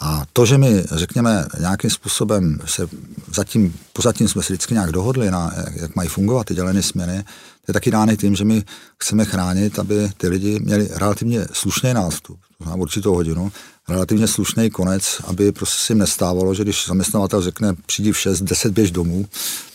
[0.00, 2.88] a to, že my, řekněme, nějakým způsobem se
[3.34, 7.24] zatím, pozatím jsme se vždycky nějak dohodli na, jak, jak mají fungovat ty dělené směny,
[7.66, 8.64] to je taky dány tím, že my
[8.98, 13.52] chceme chránit, aby ty lidi měli relativně slušný nástup, to znamená určitou hodinu,
[13.88, 18.40] relativně slušný konec, aby prostě si jim nestávalo, že když zaměstnavatel řekne, přijdi v 6,
[18.40, 19.26] 10 běž domů,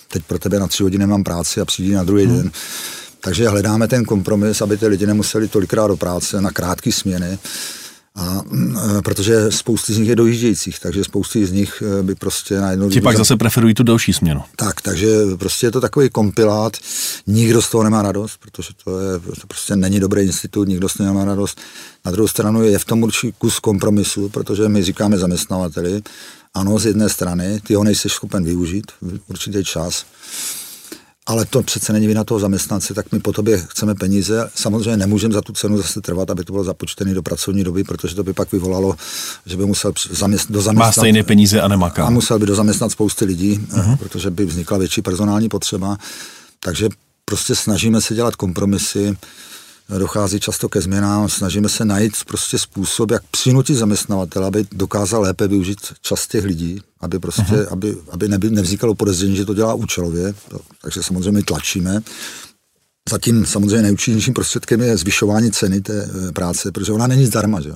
[0.08, 2.38] teď pro tebe na tři hodiny mám práci a přijdi na druhý hmm.
[2.38, 2.52] den.
[3.20, 7.40] Takže hledáme ten kompromis, aby ty lidi nemuseli tolikrát do práce na krátké směny,
[8.16, 8.42] a,
[8.98, 12.90] e, protože spousty z nich je dojíždějících, takže spousty z nich e, by prostě najednou...
[12.90, 14.42] Ti pak zase preferují tu další směnu.
[14.56, 15.08] Tak, takže
[15.40, 16.78] prostě je to takový kompilát,
[17.28, 20.94] nikdo z toho nemá radost, protože to, je, to prostě není dobrý institut, nikdo z
[20.94, 21.62] toho nemá radost.
[22.06, 26.02] Na druhou stranu je v tom určitý kus kompromisu, protože my říkáme zaměstnavateli,
[26.54, 30.06] ano, z jedné strany, ty ho nejsi schopen využít v určitý čas,
[31.26, 34.50] ale to přece není vina toho zaměstnance, tak my po tobě chceme peníze.
[34.56, 38.16] Samozřejmě nemůžeme za tu cenu zase trvat, aby to bylo započtené do pracovní doby, protože
[38.16, 38.96] to by pak vyvolalo,
[39.46, 40.88] že by musel zaměst, do zaměstnat...
[40.88, 42.06] Má stejné peníze a nemaká.
[42.06, 43.98] A musel by do zaměstnat spousty lidí, uh-huh.
[43.98, 45.98] protože by vznikla větší personální potřeba.
[46.60, 46.90] Takže
[47.26, 49.18] prostě snažíme se dělat kompromisy,
[49.98, 55.48] dochází často ke změnám, snažíme se najít prostě způsob, jak přinutit zaměstnavatele, aby dokázal lépe
[55.48, 57.68] využít čas těch lidí, aby prostě, uh-huh.
[57.72, 60.34] aby, aby neby, nevznikalo podezření, že to dělá účelově,
[60.82, 62.02] takže samozřejmě tlačíme.
[63.10, 67.62] Zatím samozřejmě nejúčinnějším prostředkem je zvyšování ceny té eh, práce, protože ona není zdarma.
[67.62, 67.72] Že?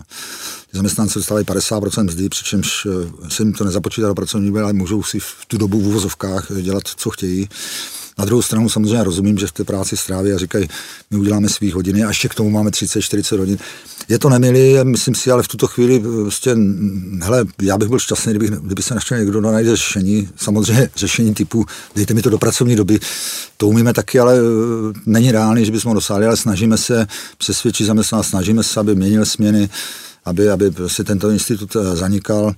[0.74, 5.04] Zaměstnanci dostávají 50% mzdy, přičemž eh, se jim to nezapočítá do pracovní doby, ale můžou
[5.04, 7.50] si v tu dobu v uvozovkách dělat, co chtějí.
[8.18, 10.68] Na druhou stranu samozřejmě rozumím, že v té práci stráví a říkají,
[11.12, 13.58] my uděláme svých hodiny a ještě k tomu máme 30-40 hodin.
[14.10, 16.56] Je to nemilý, myslím si, ale v tuto chvíli prostě,
[17.22, 20.30] hele, já bych byl šťastný, kdyby, kdyby se našel někdo, kdo najde řešení.
[20.36, 23.00] Samozřejmě řešení typu, dejte mi to do pracovní doby,
[23.58, 28.24] to umíme taky, ale eh, není reálný, že bychom dosáhli, ale snažíme se přesvědčit zaměstnat,
[28.24, 29.70] snažíme se, aby měnil směny,
[30.26, 32.54] aby, aby si tento institut eh, zanikal.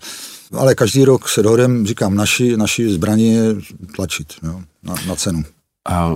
[0.52, 3.56] Ale každý rok se dohodem, říkám, naši, naši zbraní je
[3.96, 5.44] tlačit jo, na, na cenu.
[5.90, 6.14] A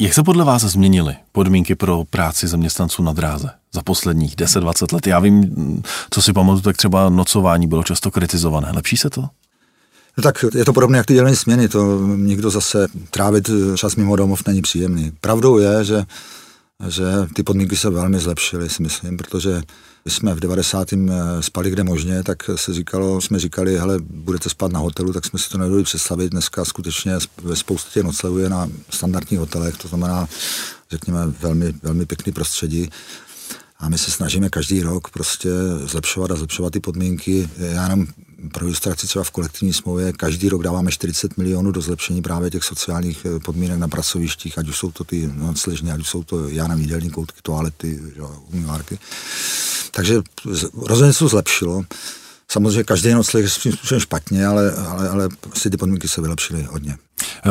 [0.00, 5.06] jak se podle vás změnily podmínky pro práci zaměstnanců na dráze za posledních 10-20 let?
[5.06, 8.70] Já vím, co si pamatuju, tak třeba nocování bylo často kritizované.
[8.74, 9.20] Lepší se to?
[10.16, 14.16] No tak je to podobné jak ty dělení směny, to nikdo zase trávit čas mimo
[14.16, 15.12] domov není příjemný.
[15.20, 16.04] Pravdou je, že,
[16.88, 19.62] že ty podmínky se velmi zlepšily, si myslím, protože
[20.06, 20.88] jsme v 90.
[21.40, 25.38] spali kde možně, tak se říkalo, jsme říkali, hele, budete spát na hotelu, tak jsme
[25.38, 26.30] si to nedovedli představit.
[26.30, 30.28] Dneska skutečně ve spoustě noclehů je na standardních hotelech, to znamená,
[30.90, 32.90] řekněme, velmi, velmi pěkný prostředí.
[33.80, 35.48] A my se snažíme každý rok prostě
[35.84, 37.48] zlepšovat a zlepšovat ty podmínky.
[37.58, 38.06] Já jenom
[38.52, 42.64] pro ilustraci třeba v kolektivní smlouvě každý rok dáváme 40 milionů do zlepšení právě těch
[42.64, 46.48] sociálních eh, podmínek na pracovištích, ať už jsou to ty nocležny, ať už jsou to,
[46.48, 48.00] já nevím, jídelní koutky, toalety,
[48.52, 48.98] umývárky.
[49.90, 50.22] Takže
[50.74, 51.84] rozhodně se to zlepšilo.
[52.52, 56.62] Samozřejmě každý nocleh je svým způsobem špatně, ale, ale, ale prostě ty podmínky se vylepšily
[56.62, 56.96] hodně.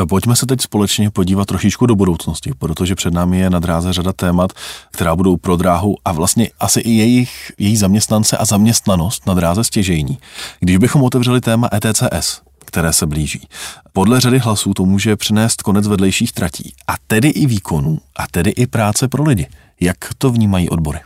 [0.02, 3.92] Eh, pojďme se teď společně podívat trošičku do budoucnosti, protože před námi je na dráze
[3.92, 4.52] řada témat,
[4.90, 9.64] která budou pro dráhu a vlastně asi i jejich, její zaměstnance a zaměstnanost na dráze
[9.64, 10.18] stěžejní.
[10.60, 13.48] Když bychom otevřeli téma ETCS, které se blíží.
[13.92, 18.50] Podle řady hlasů to může přinést konec vedlejších tratí a tedy i výkonů a tedy
[18.50, 19.46] i práce pro lidi.
[19.80, 21.00] Jak to vnímají odbory?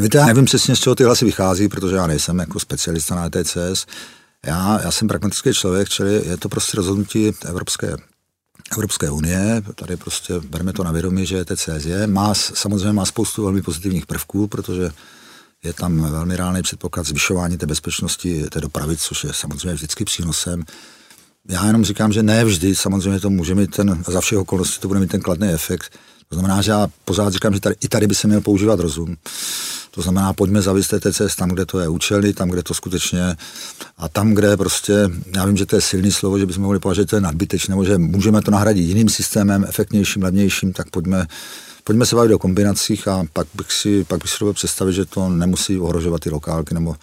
[0.00, 3.26] Víte, já nevím přesně, z čeho ty hlasy vychází, protože já nejsem jako specialista na
[3.26, 3.86] ETCS.
[4.46, 7.96] Já, já jsem pragmatický člověk, čili je to prostě rozhodnutí Evropské
[8.72, 13.42] Evropské unie, tady prostě bereme to na vědomí, že ETCS je, má, samozřejmě má spoustu
[13.42, 14.90] velmi pozitivních prvků, protože
[15.64, 20.64] je tam velmi reálný předpoklad zvyšování té bezpečnosti té dopravy, což je samozřejmě vždycky přínosem.
[21.48, 24.88] Já jenom říkám, že ne vždy, samozřejmě to může mít ten, za všech okolností to
[24.88, 25.98] bude mít ten kladný efekt.
[26.28, 29.16] To znamená, že já pořád říkám, že tady, i tady by se měl používat rozum.
[29.90, 33.36] To znamená, pojďme zavést TTCS tam, kde to je účelný, tam, kde to skutečně
[33.98, 37.02] a tam, kde prostě, já vím, že to je silný slovo, že bychom mohli považovat,
[37.02, 41.26] že to je nadbytečné, nebo že můžeme to nahradit jiným systémem, efektnějším, levnějším, tak pojďme,
[41.84, 45.28] pojďme se bavit o kombinacích a pak bych si, pak bych si představit, že to
[45.28, 46.96] nemusí ohrožovat ty lokálky, nebo,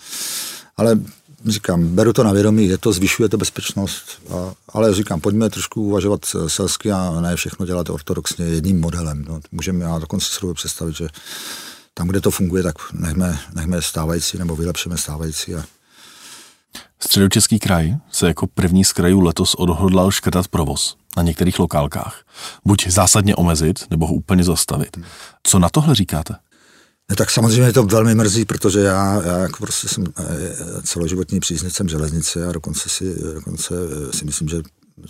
[0.77, 0.99] ale
[1.45, 5.81] říkám, beru to na vědomí, je to, zvyšuje to bezpečnost, a, ale říkám, pojďme trošku
[5.81, 9.25] uvažovat selsky a ne všechno dělat ortodoxně jedním modelem.
[9.27, 11.07] No, můžeme, já dokonce si představit, že
[11.93, 15.55] tam, kde to funguje, tak nechme, nechme stávající nebo vylepšeme stávající.
[15.55, 15.63] A...
[16.99, 22.23] Středočeský kraj se jako první z krajů letos odhodlal škrtat provoz na některých lokálkách.
[22.65, 24.97] Buď zásadně omezit, nebo ho úplně zastavit.
[25.43, 26.35] Co na tohle říkáte?
[27.11, 31.89] Ne, tak samozřejmě to velmi mrzí, protože já, já jako prostě jsem eh, celoživotní příznivcem
[31.89, 33.73] železnice a dokonce si, dokonce
[34.13, 34.61] si myslím, že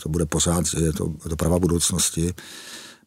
[0.03, 2.33] to bude pořád, je to doprava budoucnosti.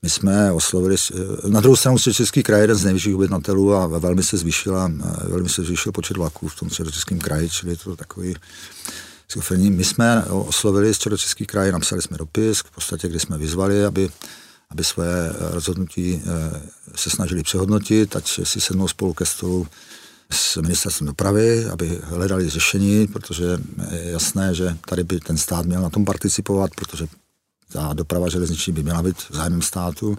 [0.03, 3.87] My jsme oslovili, eh, na druhou stranu Středočeský kraj je jeden z nejvyšších objednatelů a
[3.87, 7.77] velmi se zvýšila, eh, velmi se zvýšil počet vlaků v tom Středočeském kraji, čili je
[7.77, 8.35] to takový
[9.59, 14.11] My jsme oslovili Středočeský kraj, napsali jsme dopis, v podstatě, kdy jsme vyzvali, aby,
[14.75, 16.23] aby své eh, rozhodnutí
[16.95, 19.67] se snažili přehodnotit, ať si sednou spolu ke stolu
[20.31, 23.59] s ministerstvem dopravy, aby hledali řešení, protože
[23.91, 27.07] je jasné, že tady by ten stát měl na tom participovat, protože
[27.73, 30.19] ta doprava železniční by měla být zájmem státu.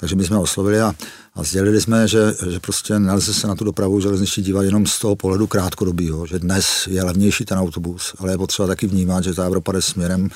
[0.00, 0.94] Takže my jsme oslovili a,
[1.34, 4.98] a sdělili jsme, že, že prostě nelze se na tu dopravu železniční dívat jenom z
[4.98, 9.34] toho pohledu krátkodobího, že dnes je levnější ten autobus, ale je potřeba taky vnímat, že
[9.34, 10.28] ta Evropa jde směrem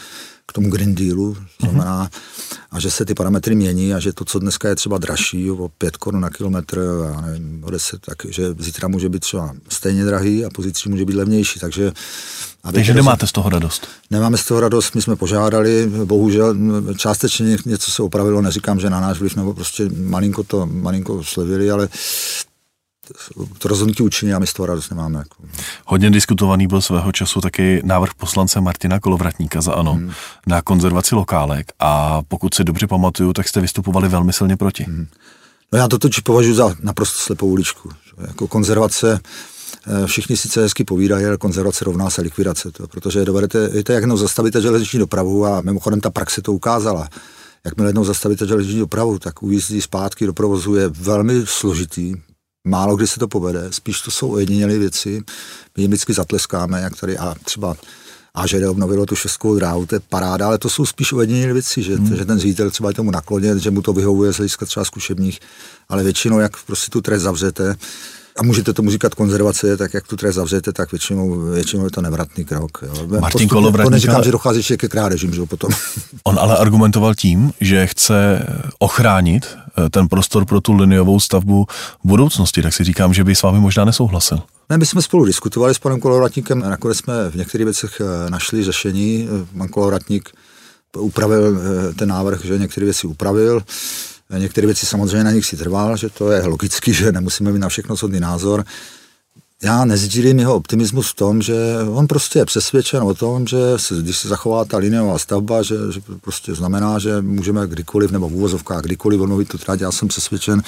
[0.46, 2.10] k tomu Green Dealu, znamená,
[2.70, 5.68] a že se ty parametry mění a že to, co dneska je třeba dražší o
[5.68, 6.80] 5 korun na kilometr,
[7.16, 11.04] a nevím, o 10, tak že zítra může být třeba stejně drahý a pozítří může
[11.04, 11.92] být levnější, takže
[12.72, 13.88] takže nemáte z toho radost?
[14.10, 16.54] Nemáme z toho radost, my jsme požádali, bohužel
[16.96, 21.70] částečně něco se opravilo, neříkám, že na náš vliv, nebo prostě malinko to, malinko slevili,
[21.70, 21.88] ale
[23.58, 25.18] to rozhodnutí učiní a my z toho radost nemáme.
[25.18, 25.42] Jako.
[25.86, 30.10] Hodně diskutovaný byl svého času taky návrh poslance Martina Kolovratníka za ANO hmm.
[30.46, 34.84] na konzervaci lokálek a pokud si dobře pamatuju, tak jste vystupovali velmi silně proti.
[34.84, 35.06] Hmm.
[35.72, 37.90] No já to totiž považuji za naprosto slepou uličku.
[38.26, 39.20] Jako konzervace
[40.06, 42.70] všichni sice hezky povídají, ale konzervace rovná se likvidace.
[42.70, 47.08] To, protože dovedete, víte, jak jednou zastavíte železniční dopravu a mimochodem ta praxe to ukázala.
[47.64, 52.14] Jakmile jednou zastavíte železniční dopravu, tak ujízdí zpátky do provozu je velmi složitý,
[52.66, 55.22] Málo kdy se to povede, spíš to jsou ojedinělé věci.
[55.76, 57.76] My jim vždycky zatleskáme, jak tady a třeba
[58.34, 61.82] a že obnovilo tu šestkou dráhu, to je paráda, ale to jsou spíš ojedinělé věci,
[61.82, 62.16] že, hmm.
[62.16, 65.40] že ten ředitel třeba je tomu nakloněn, že mu to vyhovuje z hlediska třeba zkušebních,
[65.88, 67.76] ale většinou, jak prostě tu trest zavřete,
[68.38, 72.00] a můžete tomu říkat konzervace, tak jak tu trest zavřete, tak většinou, většinou je to
[72.00, 72.78] nevratný krok.
[72.82, 73.20] Jo.
[73.20, 73.86] Martin Kolovratník...
[73.86, 75.70] To neříkám, že dochází ještě ke krádežím, že potom.
[76.24, 78.46] On ale argumentoval tím, že chce
[78.78, 81.66] ochránit eh, ten prostor pro tu liniovou stavbu
[82.04, 84.38] v budoucnosti, tak si říkám, že by s vámi možná nesouhlasil.
[84.70, 88.64] Ne, my jsme spolu diskutovali s panem Kolovratníkem, nakonec jsme v některých věcech eh, našli
[88.64, 89.28] řešení.
[89.28, 90.30] Eh, pan Kolovratník
[90.98, 91.58] upravil
[91.96, 93.62] ten návrh, že některé věci upravil.
[94.30, 97.68] Některé věci samozřejmě na nich si trval, že to je logicky, že nemusíme mít na
[97.68, 98.64] všechno shodný názor.
[99.62, 101.54] já nezdílím jeho optimismus v tom, že
[101.88, 105.74] on prostě je přesvědčen o tom, že se, když se zachová ta liniová stavba, že,
[105.90, 109.80] že prostě znamená, že můžeme kdykoliv nebo v úvozovkách kdykoliv obnovit tu trať.
[109.80, 110.62] Já jsem přesvědčen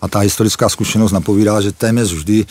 [0.00, 2.46] a ta historická zkušenost napovídá, že téměř vždy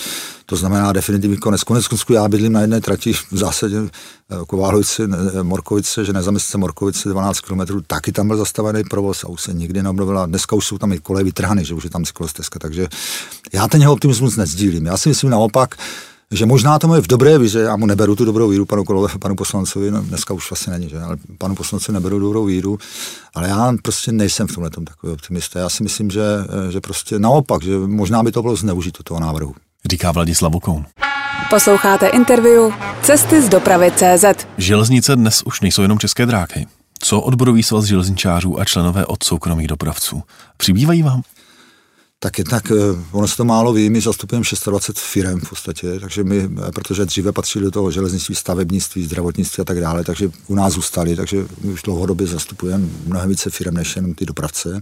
[0.46, 1.64] to znamená definitivní konec.
[1.64, 5.08] Konec konců já bydlím na jedné trati v zásadě eh, Koválovice,
[5.44, 9.84] Morkovice, že nezaměstce Morkovice 12 km, taky tam byl zastavený provoz a už se nikdy
[9.84, 10.26] neobnovila.
[10.26, 12.88] Dneska už jsou tam i koleje vytrhany, že už je tam cyklostezka, takže
[13.54, 14.86] já ten jeho optimismus nezdílím.
[14.86, 15.76] Já si myslím naopak,
[16.32, 19.10] že možná to je v dobré víře, já mu neberu tu dobrou víru panu, Kolové,
[19.20, 21.00] panu poslancovi, no, dneska už vlastně není, že?
[21.00, 22.78] ale panu poslanci neberu dobrou víru,
[23.34, 25.60] ale já prostě nejsem v tomhle takový optimista.
[25.60, 26.24] Já si myslím, že,
[26.70, 29.56] že prostě naopak, že možná by to bylo zneužít toho návrhu
[29.90, 30.86] říká Vladislav Vokoun.
[31.50, 34.48] Posloucháte interview Cesty z dopravy CZ.
[34.58, 36.66] Železnice dnes už nejsou jenom české dráhy.
[37.00, 40.24] Co odborový svaz železničářů a členové od soukromých dopravců?
[40.58, 41.22] Přibývají vám?
[42.20, 42.76] Tak jednak, eh,
[43.12, 47.06] ono se to málo ví, my zastupujeme 26 firm v podstatě, takže my, eh, protože
[47.06, 51.46] dříve patřili do toho železnictví, stavebnictví, zdravotnictví a tak dále, takže u nás zůstali, takže
[51.62, 54.82] my už dlouhodobě zastupujeme mnohem více firm než jenom ty dopravce.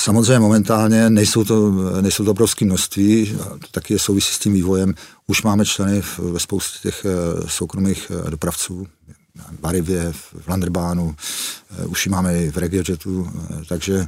[0.00, 1.70] Samozřejmě momentálně nejsou to,
[2.00, 4.94] nejsou to obrovské množství, to taky souvisí s tím vývojem.
[5.26, 8.86] Už máme členy ve spoustě těch eh, soukromých eh, dopravců,
[9.52, 11.16] v Barivě, v Landerbánu,
[11.78, 13.32] eh, už ji máme i v RegioJetu,
[13.68, 14.06] takže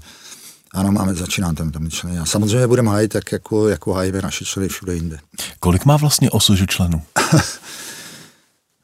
[0.72, 2.18] ano, máme, začíná tam, tam členy.
[2.18, 5.18] A samozřejmě budeme hájit tak, jako, jako hájíme naše členy všude jinde.
[5.61, 7.03] Kolik má vlastně osožu členů?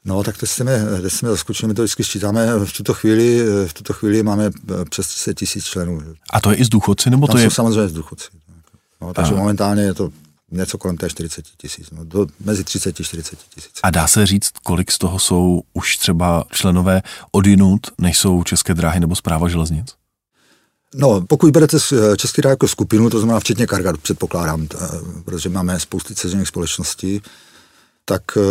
[0.05, 2.65] No, tak to jste mě, to jste mě zaskočili, my to vždycky sčítáme.
[2.65, 6.01] V tuto chvíli, v tuto chvíli máme eh, přes 30 tisíc členů.
[6.29, 7.51] A to je i z důchodci, nebo Tam to je?
[7.51, 8.27] samozřejmě z důchodci.
[9.01, 9.37] No, takže a...
[9.37, 10.09] momentálně je to
[10.51, 13.71] něco kolem té 40 tisíc, no, do, mezi 30 a 40 tisíc.
[13.83, 18.73] A dá se říct, kolik z toho jsou už třeba členové odinut, než jsou České
[18.73, 19.87] dráhy nebo zpráva železnic?
[20.95, 24.67] No, pokud berete eh, Český dráh jako skupinu, to znamená včetně Karga, předpokládám,
[25.25, 27.21] protože máme spousty cezených společností,
[28.05, 28.41] tak eh,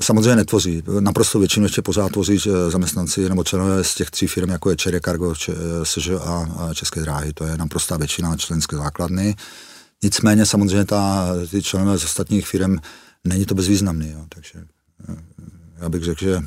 [0.00, 0.82] samozřejmě netvoří.
[1.00, 2.38] Naprosto většinu ještě pořád tvoří
[2.68, 5.34] zaměstnanci nebo členové z těch tří firm, jako je Cherry Cargo,
[5.82, 6.08] SŽ
[6.58, 7.32] a České dráhy.
[7.32, 9.34] To je naprostá většina členské základny.
[10.02, 12.76] Nicméně samozřejmě ta, ty členové z ostatních firm
[13.24, 14.10] není to bezvýznamný.
[14.10, 14.20] Jo.
[14.28, 14.52] Takže
[15.08, 15.16] eh,
[15.78, 16.40] já bych řekl, že,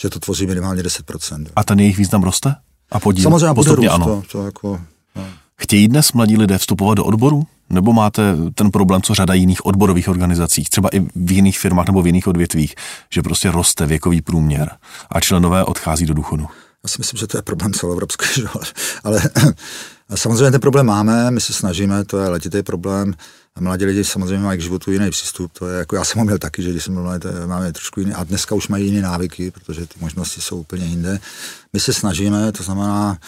[0.00, 1.46] že to tvoří minimálně 10%.
[1.56, 2.54] A ten jejich význam roste?
[2.90, 3.22] A podíl?
[3.22, 4.06] Samozřejmě postupně růst, ano.
[4.06, 4.80] To, to jako,
[5.16, 5.28] no.
[5.60, 7.46] Chtějí dnes mladí lidé vstupovat do odboru?
[7.70, 12.02] Nebo máte ten problém, co řada jiných odborových organizací, třeba i v jiných firmách nebo
[12.02, 12.74] v jiných odvětvích,
[13.10, 14.70] že prostě roste věkový průměr
[15.10, 16.46] a členové odchází do důchodu?
[16.84, 18.44] Já si myslím, že to je problém celoevropský,
[19.04, 19.22] ale
[20.14, 23.14] samozřejmě ten problém máme, my se snažíme, to je letitý problém.
[23.56, 25.52] A mladí lidi samozřejmě mají k životu jiný přístup.
[25.52, 28.00] To je jako já jsem ho měl taky, že když jsem byl mladý, máme trošku
[28.00, 28.12] jiný.
[28.12, 31.20] A dneska už mají jiné návyky, protože ty možnosti jsou úplně jinde.
[31.72, 33.18] My se snažíme, to znamená,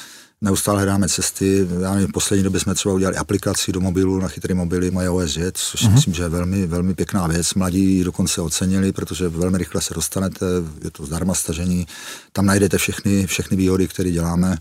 [0.40, 1.68] neustále hledáme cesty.
[1.80, 5.10] Já nevím, v poslední době jsme třeba udělali aplikaci do mobilu na chytré mobily moje
[5.10, 5.92] OSJ, což uh-huh.
[5.92, 7.54] myslím, že je velmi, velmi pěkná věc.
[7.54, 10.46] Mladí dokonce ocenili, protože velmi rychle se dostanete,
[10.84, 11.86] je to zdarma stažení,
[12.32, 14.58] tam najdete všechny, všechny výhody, které děláme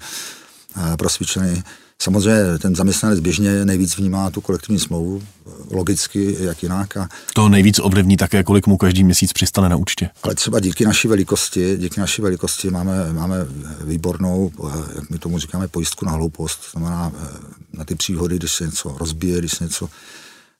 [0.77, 1.63] eh, pro svičeny.
[2.01, 5.23] Samozřejmě ten zaměstnanec běžně nejvíc vnímá tu kolektivní smlouvu,
[5.71, 6.97] logicky, jak jinak.
[6.97, 10.09] A to nejvíc ovlivní také, kolik mu každý měsíc přistane na účtě.
[10.23, 13.35] Ale třeba díky naší velikosti, díky naší velikosti máme, máme
[13.83, 14.51] výbornou,
[14.95, 17.27] jak my tomu říkáme, pojistku na hloupost, to znamená eh,
[17.73, 19.89] na ty příhody, když se něco rozbije, když se něco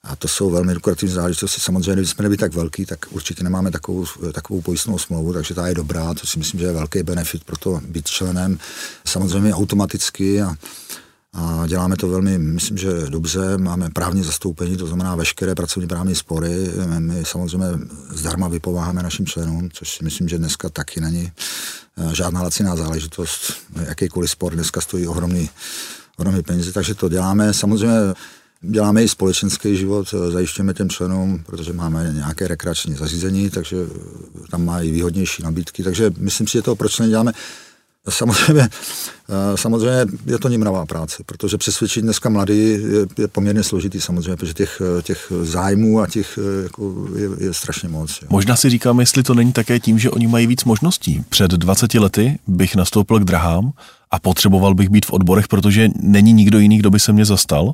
[0.04, 1.62] a to jsou velmi lukrativní záležitosti.
[1.62, 5.68] Samozřejmě, když jsme nebyli tak velký, tak určitě nemáme takovou, takovou pojistnou smlouvu, takže ta
[5.68, 8.60] je dobrá, to si myslím, že je velký benefit pro to být členem.
[9.06, 10.56] Samozřejmě automaticky a
[11.34, 16.16] a děláme to velmi, myslím, že dobře, máme právní zastoupení, to znamená veškeré pracovní právní
[16.16, 16.72] spory.
[17.00, 17.68] My samozřejmě
[18.10, 21.32] zdarma vypováháme našim členům, což si myslím, že dneska taky není
[21.98, 23.54] eh, žádná laciná záležitost.
[23.86, 25.50] Jakýkoliv spor dneska stojí ohromný,
[26.18, 27.54] ohromný peníze, takže to děláme.
[27.54, 28.14] Samozřejmě
[28.62, 33.78] Děláme i společenský život, eh, zajišťujeme těm členům, protože máme nějaké rekreační zařízení, takže
[34.52, 35.84] tam mají výhodnější nabídky.
[35.84, 37.32] Takže myslím si, že to proč neděláme.
[38.10, 38.62] Samozřejmě,
[39.30, 44.36] eh, samozřejmě je to nimravá práce, protože přesvědčit dneska mladý je, je poměrně složitý samozřejmě,
[44.36, 48.20] protože těch, eh, těch zájmů a těch eh, jako je, je strašně moc.
[48.22, 48.28] Jo.
[48.32, 51.24] Možná si říkám, jestli to není také tím, že oni mají víc možností.
[51.30, 53.72] Před 20 lety bych nastoupil k drahám
[54.12, 57.74] a potřeboval bych být v odborech, protože není nikdo jiný, kdo by se mě zastal.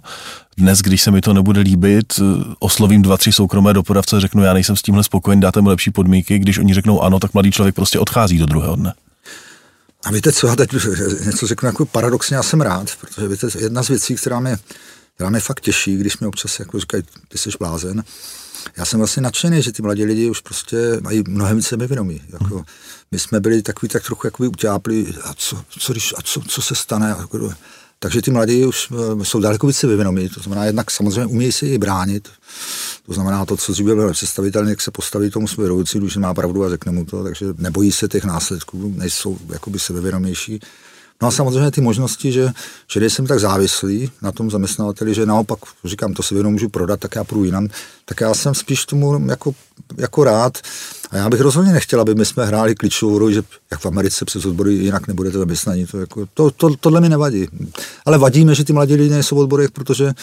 [0.57, 2.19] Dnes, když se mi to nebude líbit,
[2.59, 6.39] oslovím dva, tři soukromé doporavce, řeknu, já nejsem s tímhle spokojen, dáte mi lepší podmínky.
[6.39, 8.93] Když oni řeknou ano, tak mladý člověk prostě odchází do druhého dne.
[10.05, 10.71] A víte co, já teď
[11.25, 14.57] něco řeknu jako paradoxně, já jsem rád, protože víte, jedna z věcí, která mě,
[15.15, 18.03] která mě fakt těší, když mi občas jako říkají, ty jsi blázen,
[18.77, 22.21] já jsem vlastně nadšený, že ty mladí lidi už prostě mají mnohem více sebevědomí.
[22.29, 22.63] Jako,
[23.11, 26.61] my jsme byli takový tak trochu jako utápli, a co, co, když, a co, co
[26.61, 27.09] se stane.
[27.09, 27.53] Jako,
[28.05, 31.65] takže ty mladí už eh, jsou daleko více vyvědomí, to znamená jednak samozřejmě umějí si
[31.65, 32.29] i bránit,
[33.05, 36.33] To znamená, to, co dříve bylo nepředstavitelné, jak se postaví tomu své vedoucí, když má
[36.33, 40.59] pravdu a řekne mu to, takže nebojí se těch následků, nejsou jakoby sebevědomější.
[41.21, 42.51] No a samozřejmě ty možnosti, že,
[42.91, 46.99] že nejsem tak závislý na tom zaměstnavateli, že naopak říkám, to si jenom můžu prodat,
[46.99, 47.67] tak já půjdu jinam,
[48.05, 49.53] tak já jsem spíš tomu jako,
[49.97, 50.57] jako rád.
[51.11, 54.25] A já bych rozhodně nechtěl, aby my jsme hráli klíčovou roli, že jak v Americe
[54.25, 55.85] přes odbory jinak nebudete zaměstnaní.
[55.85, 57.47] To, jako, to, to, tohle mi nevadí.
[58.05, 60.13] Ale vadíme, že ty mladí lidé nejsou v odborech, protože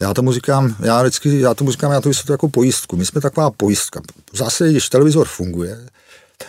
[0.00, 2.96] já tomu říkám, já vždycky, já tomu říkám, já to vysvětluji jako pojistku.
[2.96, 4.00] My jsme taková pojistka.
[4.34, 5.86] Zase, když televizor funguje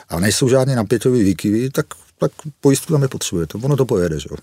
[0.10, 1.86] a nejsou žádné napěťové výkyvy, tak
[2.20, 4.38] tak pojistku tam nepotřebujete, ono to pojede, že jo.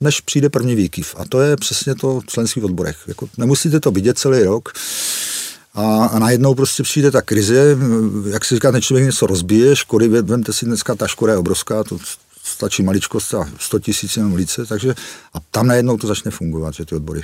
[0.00, 1.14] Než přijde první výkyv.
[1.18, 2.20] A to je přesně to
[2.60, 2.96] v odborech.
[3.06, 4.68] Jako, nemusíte to vidět celý rok,
[5.74, 7.76] a, a najednou prostě přijde ta krize,
[8.30, 11.84] jak si říká, ten člověk něco rozbije, škody, vemte si dneska, ta škoda je obrovská,
[11.84, 11.98] to
[12.44, 14.94] stačí maličkost a 100 tisíc jenom lice, takže
[15.34, 17.22] a tam najednou to začne fungovat, že ty odbory.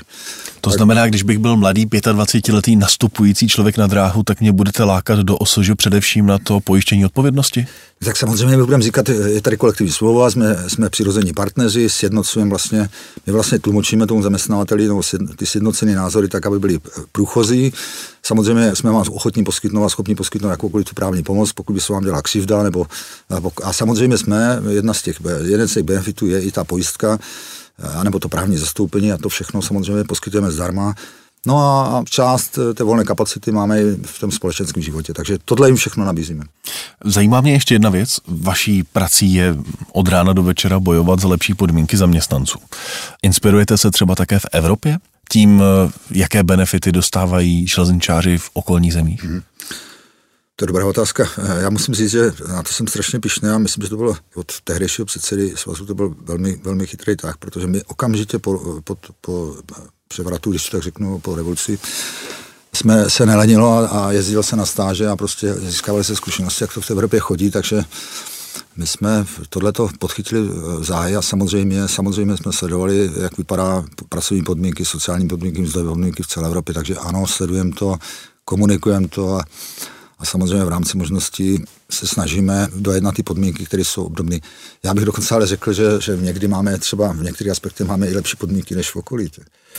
[0.61, 4.85] To tak, znamená, když bych byl mladý 25-letý nastupující člověk na dráhu, tak mě budete
[4.85, 7.67] lákat do osožu především na to pojištění odpovědnosti?
[8.05, 12.89] Tak samozřejmě my budeme říkat, je tady kolektivní smlouva, jsme, jsme přirození partneři, sjednocujeme vlastně,
[13.27, 14.89] my vlastně tlumočíme tomu zaměstnavateli
[15.37, 16.79] ty sjednocené názory tak, aby byly
[17.13, 17.73] průchozí.
[18.31, 21.93] Samozřejmě jsme vám ochotní poskytnout a schopni poskytnout jakoukoliv tu právní pomoc, pokud by se
[21.93, 22.87] vám dělala křivda, nebo,
[23.65, 27.19] a samozřejmě jsme, jedna z těch, jeden z těch benefitů je i ta pojistka,
[27.95, 30.95] anebo to právní zastoupení a to všechno samozřejmě poskytujeme zdarma.
[31.47, 35.77] No a část té volné kapacity máme i v tom společenském životě, takže tohle jim
[35.77, 36.45] všechno nabízíme.
[37.05, 38.21] Zajímá mě ještě jedna věc.
[38.27, 39.57] Vaší prací je
[39.93, 42.59] od rána do večera bojovat za lepší podmínky zaměstnanců.
[43.23, 44.99] Inspirujete se třeba také v Evropě
[45.33, 45.63] tím,
[46.11, 49.25] jaké benefity dostávají železničáři v okolních zemích?
[49.25, 49.43] Hmm.
[50.57, 51.29] To je dobrá otázka.
[51.61, 54.61] Já musím říct, že na to jsem strašně pišný a myslím, že to bylo od
[54.61, 59.57] tehdejšího předsedy svazu, to byl velmi, velmi chytrý tak, protože my okamžitě po, po, po
[60.09, 61.79] převratu, když to tak řeknu, po revoluci,
[62.75, 66.75] jsme se nelenilo a, a jezdil se na stáže a prostě získávali se zkušenosti, jak
[66.75, 67.85] to v Evropě chodí, takže
[68.77, 74.85] my jsme tohleto podchytili v záji a samozřejmě, samozřejmě jsme sledovali, jak vypadá pracovní podmínky,
[74.85, 77.97] sociální podmínky, mzdové podmínky v celé Evropě, takže ano, sledujeme to,
[78.45, 79.43] komunikujeme to a
[80.21, 84.39] a samozřejmě v rámci možností se snažíme dojednat ty podmínky, které jsou obdobné.
[84.83, 88.15] Já bych dokonce ale řekl, že, že někdy máme třeba, v některých aspektech máme i
[88.15, 89.31] lepší podmínky než v okolí.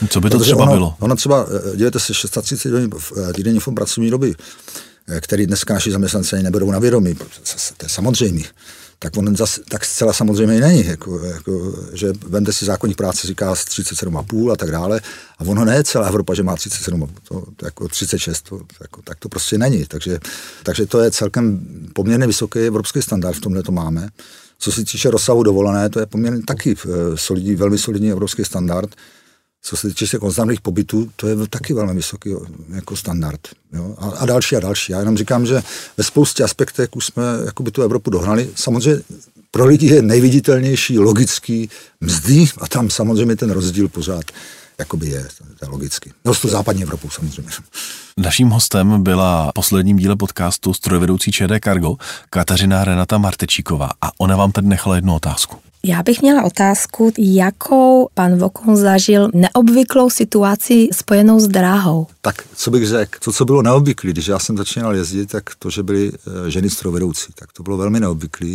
[0.08, 0.94] Co by to Protože třeba ono, bylo?
[1.00, 4.42] Ono třeba, eh, dějete se 630 hodin eh, týdenní fond pracovní doby, eh,
[5.20, 7.24] který dneska naši zaměstnanci ani nebudou na vědomí, to
[7.82, 8.44] je samozřejmě
[9.02, 10.86] tak on zas, tak zcela samozřejmě není.
[10.86, 15.00] Jako, jako, že vende si zákonník práce, říká 37,5 a tak dále.
[15.38, 19.18] A ono ne celá Evropa, že má 37, to, to jako 36, to, jako, tak
[19.18, 19.86] to prostě není.
[19.86, 20.18] Takže,
[20.62, 24.08] takže to je celkem poměrně vysoký evropský standard, v tomhle to máme.
[24.58, 28.90] Co se týče rozsahu dovolené, to je poměrně taky eh, solidní, velmi solidní evropský standard.
[29.62, 32.30] Co se týče konstantních pobytů, to je taky velmi vysoký
[32.68, 33.40] jako standard.
[33.72, 33.94] Jo?
[33.98, 34.92] A, a, další a další.
[34.92, 35.62] Já jenom říkám, že
[35.96, 38.50] ve spoustě aspektech už jsme jakoby tu Evropu dohnali.
[38.54, 39.02] Samozřejmě
[39.50, 44.24] pro lidi je nejviditelnější logický mzdy a tam samozřejmě ten rozdíl pořád
[44.78, 46.12] jakoby je, to je logicky.
[46.24, 47.50] No s tu západní Evropou samozřejmě.
[48.16, 51.96] Naším hostem byla posledním díle podcastu strojvedoucí ČD Cargo
[52.30, 55.71] Kateřina Renata Martečíková a ona vám tady nechala jednu otázku.
[55.86, 62.06] Já bych měla otázku, jakou pan Vokon zažil neobvyklou situaci spojenou s dráhou.
[62.20, 65.70] Tak, co bych řekl, to, co bylo neobvyklé, když já jsem začínal jezdit, tak to,
[65.70, 68.48] že byly eh, ženy strojvedoucí, tak to bylo velmi neobvyklé.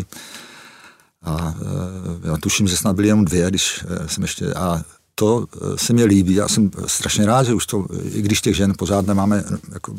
[1.23, 4.81] A eh, já tuším, že snad byly jenom dvě, když eh, jsem ještě, a
[5.15, 6.33] to se mi líbí.
[6.33, 9.95] Já jsem strašně rád, že už to, i když těch žen pořád nemáme jako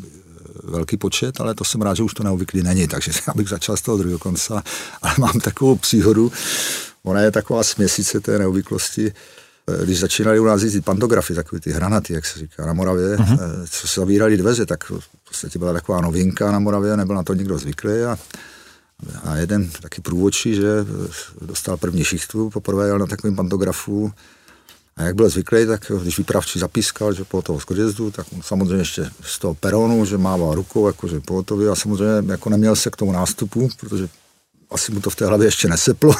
[0.63, 3.77] velký počet, ale to jsem rád, že už to neobvyklý není, takže já bych začal
[3.77, 4.53] z toho druhého konce,
[5.01, 6.31] ale mám takovou příhodu,
[7.09, 9.13] Ona je taková směsice té neobvyklosti.
[9.67, 13.15] Eh, když začínali u nás jezdit pantografy, takové ty hranaty, jak se říká, na Moravě,
[13.17, 13.39] uh-huh.
[13.69, 17.33] co se zavírali dveře, tak v podstatě byla taková novinka na Moravě, nebyl na to
[17.33, 18.17] nikdo zvyklý a,
[19.23, 24.11] a jeden taky průvodčí, že eh, dostal první šichtu, poprvé jel na takovém pantografu
[24.97, 29.09] a jak byl zvyklý, tak když vypravčí zapískal, že po toho skodjezdu, tak samozřejmě ještě
[29.21, 33.11] z toho peronu, že mával rukou, jakože pohotový a samozřejmě jako neměl se k tomu
[33.11, 34.09] nástupu, protože
[34.71, 36.15] asi mu to v té hlavě ještě neseplo,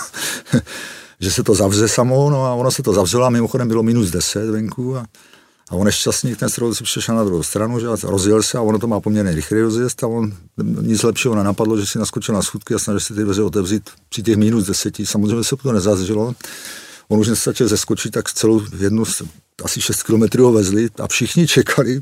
[1.20, 4.10] že se to zavře samo, no a ono se to zavřelo a mimochodem bylo minus
[4.10, 5.06] 10 venku a,
[5.70, 8.80] a on nešťastník ten stroj si přišel na druhou stranu, že rozjel se a ono
[8.80, 10.34] to má poměrně rychle rozjezd a on
[10.82, 14.24] nic lepšího nenapadlo, že si naskočil na schůdky a snažil se ty dveře otevřít při
[14.24, 14.96] těch minus 10.
[15.04, 16.36] Samozřejmě se to nezazřelo.
[17.08, 19.04] On už nestačil zeskočit, tak celou jednu
[19.64, 22.02] asi 6 kilometrů vezli a všichni čekali,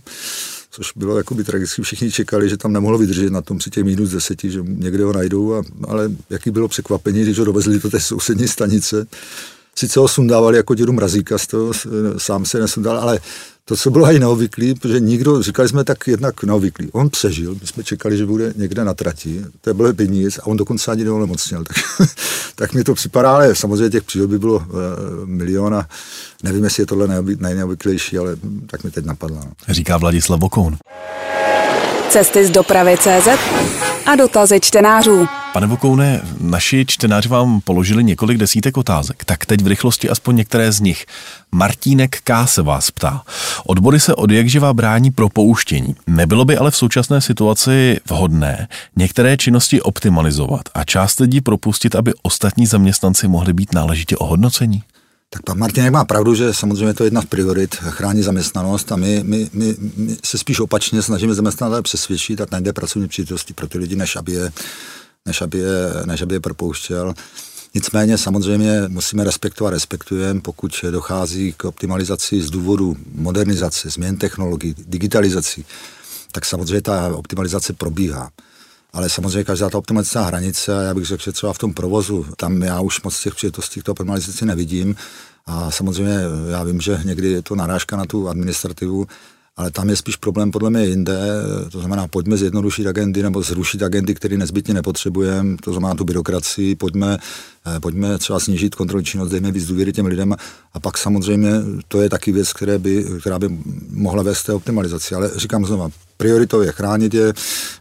[0.78, 1.82] což bylo jakoby tragicky.
[1.82, 5.14] Všichni čekali, že tam nemohlo vydržet na tom při těch minus deseti, že někde ho
[5.14, 9.08] najdou, a, ale jaký bylo překvapení, když ho dovezli do té sousední stanice.
[9.76, 11.72] Sice ho sundávali jako dědu mrazíka, z toho,
[12.18, 13.20] sám se nesundal, ale
[13.68, 16.90] to, co bylo i neobvyklý, protože nikdo, říkali jsme tak jednak neobvyklý.
[16.92, 20.58] On přežil, my jsme čekali, že bude někde na trati, to bylo peníz a on
[20.58, 21.64] dokonce ani neonemocněl.
[21.64, 21.78] Tak,
[22.56, 24.66] tak mi to připadá, ale samozřejmě těch příhod by bylo uh,
[25.26, 25.88] milion a
[26.44, 27.08] nevím, jestli je tohle
[27.40, 28.36] nejneobvyklejší, ale
[28.68, 29.38] tak mi teď napadlo.
[29.38, 29.52] No.
[29.70, 30.78] Říká Vladislav Vokoun.
[32.10, 33.28] Cesty z dopravy CZ
[34.06, 35.28] a dotazy čtenářů.
[35.54, 40.72] Pane Vokoune, naši čtenáři vám položili několik desítek otázek, tak teď v rychlosti aspoň některé
[40.72, 41.06] z nich.
[41.52, 42.48] Martínek K.
[42.48, 43.24] se vás ptá.
[43.66, 45.96] Odbory se od jakživa brání pro pouštění.
[46.08, 52.14] Nebylo by ale v současné situaci vhodné některé činnosti optimalizovat a část lidí propustit, aby
[52.22, 54.84] ostatní zaměstnanci mohli být náležitě ohodnoceni?
[55.30, 58.96] Tak pan Martinek má pravdu, že samozřejmě to je jedna z priorit, chrání zaměstnanost a
[58.96, 63.68] my, my, my, my se spíš opačně snažíme zaměstnavatele přesvědčit a najde pracovní příležitosti pro
[63.68, 64.52] ty lidi, než aby je,
[65.28, 67.14] než aby je, než aby je propouštěl.
[67.74, 75.66] Nicméně samozřejmě musíme respektovat, respektujeme, pokud dochází k optimalizaci z důvodu modernizace, změn technologií, digitalizací,
[76.32, 78.30] tak samozřejmě ta optimalizace probíhá.
[78.94, 82.62] Ale samozřejmě každá ta optimalizace hranice, já bych řekl, že třeba v tom provozu, tam
[82.62, 84.96] já už moc těch příležitostí k optimalizaci nevidím.
[85.46, 86.20] A samozřejmě
[86.52, 89.08] já vím, že někdy je to narážka na tu administrativu,
[89.58, 91.20] ale tam je spíš problém podle mě jinde,
[91.72, 96.76] to znamená, pojďme zjednodušit agendy nebo zrušit agendy, které nezbytně nepotřebujeme, to znamená tu byrokracii,
[96.76, 97.18] pojďme,
[97.68, 100.36] eh, pojďme třeba snížit kontrolní činnost, dejme víc důvěry těm lidem.
[100.74, 101.52] A pak samozřejmě
[101.88, 103.50] to je taky věc, které by, která by
[103.90, 107.34] mohla vést té optimalizaci, ale říkám znovu, prioritou je chránit je,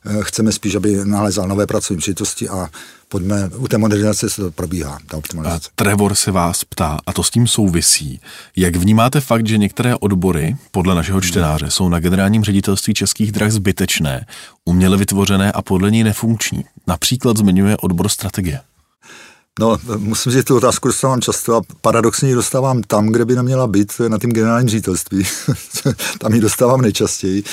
[0.06, 2.68] eh, chceme spíš, aby nalezal nové pracovní příležitosti a
[3.08, 5.68] pojďme, u té modernizace se to probíhá, ta optimalizace.
[5.68, 8.20] A Trevor se vás ptá, a to s tím souvisí,
[8.56, 13.50] jak vnímáte fakt, že některé odbory, podle našeho čtenáře, jsou na generálním ředitelství českých drah
[13.50, 14.26] zbytečné,
[14.64, 16.64] uměle vytvořené a podle něj nefunkční.
[16.86, 18.60] Například zmiňuje odbor strategie.
[19.60, 23.66] No, musím říct, tu otázku dostávám často a paradoxně ji dostávám tam, kde by neměla
[23.66, 25.24] být, na tím generálním ředitelství.
[26.18, 27.44] tam ji dostávám nejčastěji.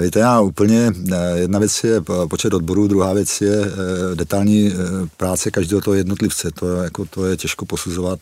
[0.00, 4.76] Víte, já úplně, eh, jedna věc je počet odborů, druhá věc je eh, detailní eh,
[5.16, 6.50] práce každého toho jednotlivce.
[6.50, 8.20] To jako, to je těžko posuzovat.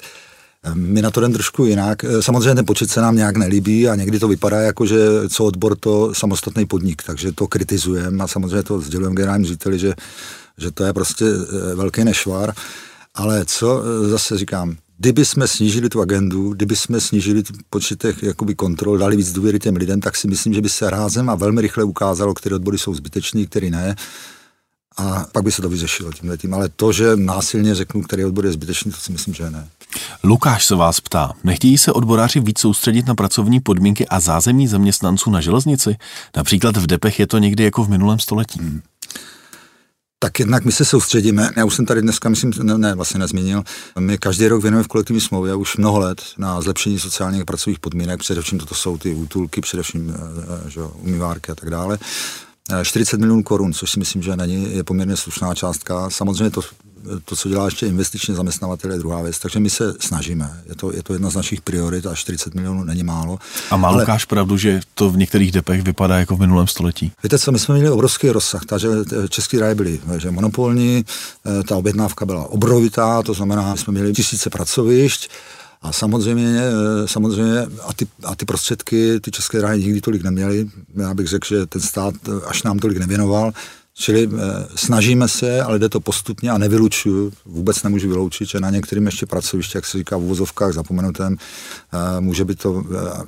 [0.75, 2.05] My na to jdem trošku jinak.
[2.21, 4.99] Samozřejmě ten počet se nám nějak nelíbí a někdy to vypadá jako, že
[5.29, 9.95] co odbor to samostatný podnik, takže to kritizujeme a samozřejmě to sdělujeme generálním řediteli, že,
[10.59, 11.25] že to je prostě
[11.75, 12.55] velký nešvar.
[13.15, 18.55] Ale co zase říkám, kdyby jsme snížili tu agendu, kdyby jsme snížili počet těch jakoby
[18.55, 21.61] kontrol, dali víc důvěry těm lidem, tak si myslím, že by se rázem a velmi
[21.61, 23.97] rychle ukázalo, které odbory jsou zbytečné, které ne.
[24.97, 26.55] A pak by se to vyřešilo tímhle tím.
[26.55, 29.69] Ale to, že násilně řeknu, který odbor je zbytečný, to si myslím, že ne.
[30.25, 35.31] Lukáš se vás ptá, nechtějí se odboráři víc soustředit na pracovní podmínky a zázemí zaměstnanců
[35.31, 35.97] na železnici?
[36.37, 38.61] Například v Depech je to někdy jako v minulém století.
[38.61, 38.81] Hmm.
[40.23, 43.63] Tak jednak my se soustředíme, já už jsem tady dneska, myslím, ne, ne vlastně nezmínil,
[43.99, 47.79] my každý rok věnujeme v kolektivní smlouvě už mnoho let na zlepšení sociálních a pracovních
[47.79, 50.21] podmínek, především toto jsou ty útulky, především eh,
[50.67, 51.99] eh, že, umývárky a tak dále.
[52.83, 56.11] 40 eh, milionů korun, což si myslím, že není, je poměrně slušná částka.
[56.11, 56.61] Samozřejmě to
[57.25, 59.39] to, co dělá ještě investičně zaměstnavatel, je druhá věc.
[59.39, 60.63] Takže my se snažíme.
[60.69, 63.39] Je to, je to jedna z našich priorit a 40 milionů není málo.
[63.71, 64.03] A má ale...
[64.03, 67.13] Lukáš pravdu, že to v některých depech vypadá jako v minulém století?
[67.23, 68.89] Víte co, my jsme měli obrovský rozsah, takže
[69.29, 71.05] český ráje byly že monopolní,
[71.47, 75.31] eh, ta objednávka byla obrovitá, to znamená, jsme měli tisíce pracovišť,
[75.83, 80.69] a samozřejmě, eh, samozřejmě a, ty, a ty prostředky ty české dráhy nikdy tolik neměly.
[80.97, 83.53] Já bych řekl, že ten stát eh, až nám tolik nevěnoval.
[84.01, 84.29] Čili e,
[84.77, 89.27] snažíme se, ale jde to postupně a nevylučuju, vůbec nemůžu vyloučit, že na některým ještě
[89.27, 92.85] pracoviště, jak se říká v uvozovkách zapomenutém, e, může by to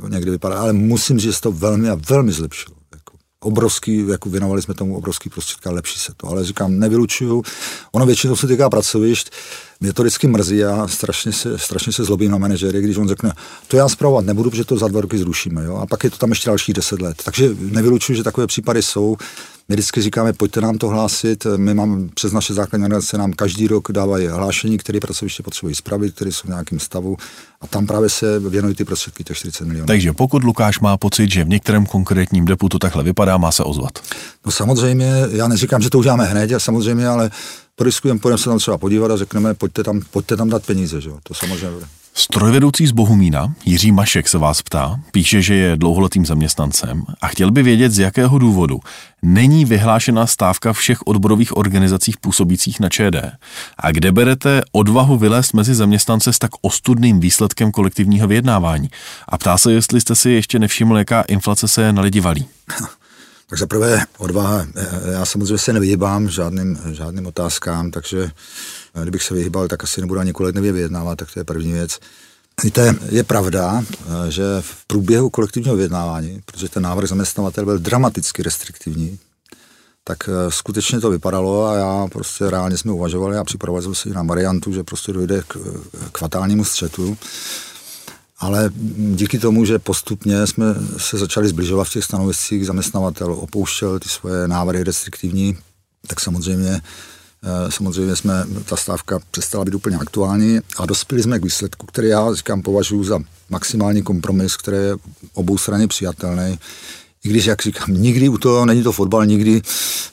[0.07, 2.77] e, někdy vypadat, ale musím říct, že se to velmi a velmi zlepšilo.
[2.93, 6.29] Jako obrovský, jako věnovali jsme tomu obrovský prostředky a lepší se to.
[6.29, 7.43] Ale říkám, nevylučuju.
[7.93, 9.31] Ono většinou se týká pracovišť,
[9.81, 13.33] mě to vždycky mrzí a strašně se, strašně se zlobím na manažery, když on řekne,
[13.69, 15.65] to já zpravovat nebudu, protože to za dva roky zrušíme.
[15.65, 15.77] Jo?
[15.77, 17.23] A pak je to tam ještě další deset let.
[17.25, 19.17] Takže nevylučuju, že takové případy jsou.
[19.69, 21.47] My vždycky říkáme, pojďte nám to hlásit.
[21.57, 26.15] My máme přes naše základní organizace nám každý rok dávají hlášení, které pracoviště potřebují spravit,
[26.15, 27.17] které jsou v nějakém stavu
[27.61, 29.87] a tam právě se věnují ty prostředky těch 40 milionů.
[29.87, 33.65] Takže pokud Lukáš má pocit, že v některém konkrétním depu to takhle vypadá, má se
[33.65, 33.99] ozvat.
[34.47, 37.31] No samozřejmě, já neříkám, že to uděláme hned, samozřejmě, ale
[37.77, 41.09] podiskujeme, půjdeme se tam třeba podívat a řekneme, pojďte tam, pojďte tam dát peníze, že
[41.09, 41.19] jo?
[41.23, 42.02] to samozřejmě.
[42.15, 47.51] Strojvedoucí z Bohumína, Jiří Mašek se vás ptá, píše, že je dlouholetým zaměstnancem a chtěl
[47.51, 48.81] by vědět, z jakého důvodu
[49.23, 53.17] není vyhlášena stávka všech odborových organizacích působících na ČD
[53.79, 58.91] a kde berete odvahu vylézt mezi zaměstnance s tak ostudným výsledkem kolektivního vyjednávání.
[59.29, 62.47] A ptá se, jestli jste si ještě nevšiml, jaká inflace se na lidi valí.
[63.53, 64.67] Tak za prvé odvaha.
[65.13, 68.31] Já samozřejmě se nevyhýbám žádným, žádným otázkám, takže
[69.03, 71.99] kdybych se vyhýbal, tak asi nebudu ani kolektivně vyjednávat, tak to je první věc.
[72.65, 73.85] Víte, je pravda,
[74.29, 79.19] že v průběhu kolektivního vyjednávání, protože ten návrh zaměstnavatel byl dramaticky restriktivní,
[80.05, 84.23] tak skutečně to vypadalo a já prostě reálně jsme uvažovali a připravovali jsme si na
[84.23, 85.57] variantu, že prostě dojde k,
[86.13, 87.17] k fatálnímu střetu.
[88.43, 90.65] Ale díky tomu, že postupně jsme
[90.97, 95.57] se začali zbližovat v těch stanoviscích, zaměstnavatel opouštěl ty svoje návrhy restriktivní,
[96.07, 96.81] tak samozřejmě
[97.45, 102.09] eh, Samozřejmě jsme, ta stávka přestala být úplně aktuální a dospěli jsme k výsledku, který
[102.09, 103.19] já říkám považuji za
[103.51, 104.97] maximální kompromis, který je
[105.35, 106.59] obou straně přijatelný.
[107.25, 109.63] I když, jak říkám, nikdy u toho, není to fotbal, nikdy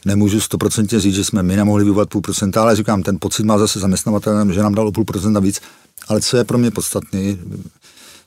[0.05, 3.57] nemůžu stoprocentně říct, že jsme my nemohli vyvolat půl procenta, ale říkám, ten pocit má
[3.57, 5.61] zase zaměstnavatelem, že nám dalo půl procenta víc.
[6.07, 7.39] Ale co je pro mě podstatný,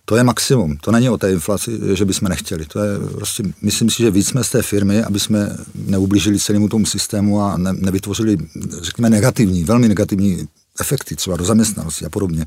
[0.04, 0.76] to je maximum.
[0.76, 2.66] To není o té inflaci, že bychom nechtěli.
[2.66, 6.68] To je prostě, myslím si, že víc jsme z té firmy, aby jsme neublížili celému
[6.68, 8.36] tomu systému a ne, nevytvořili,
[8.80, 10.48] řekněme, negativní, velmi negativní
[10.80, 12.46] efekty, třeba do zaměstnanosti a podobně,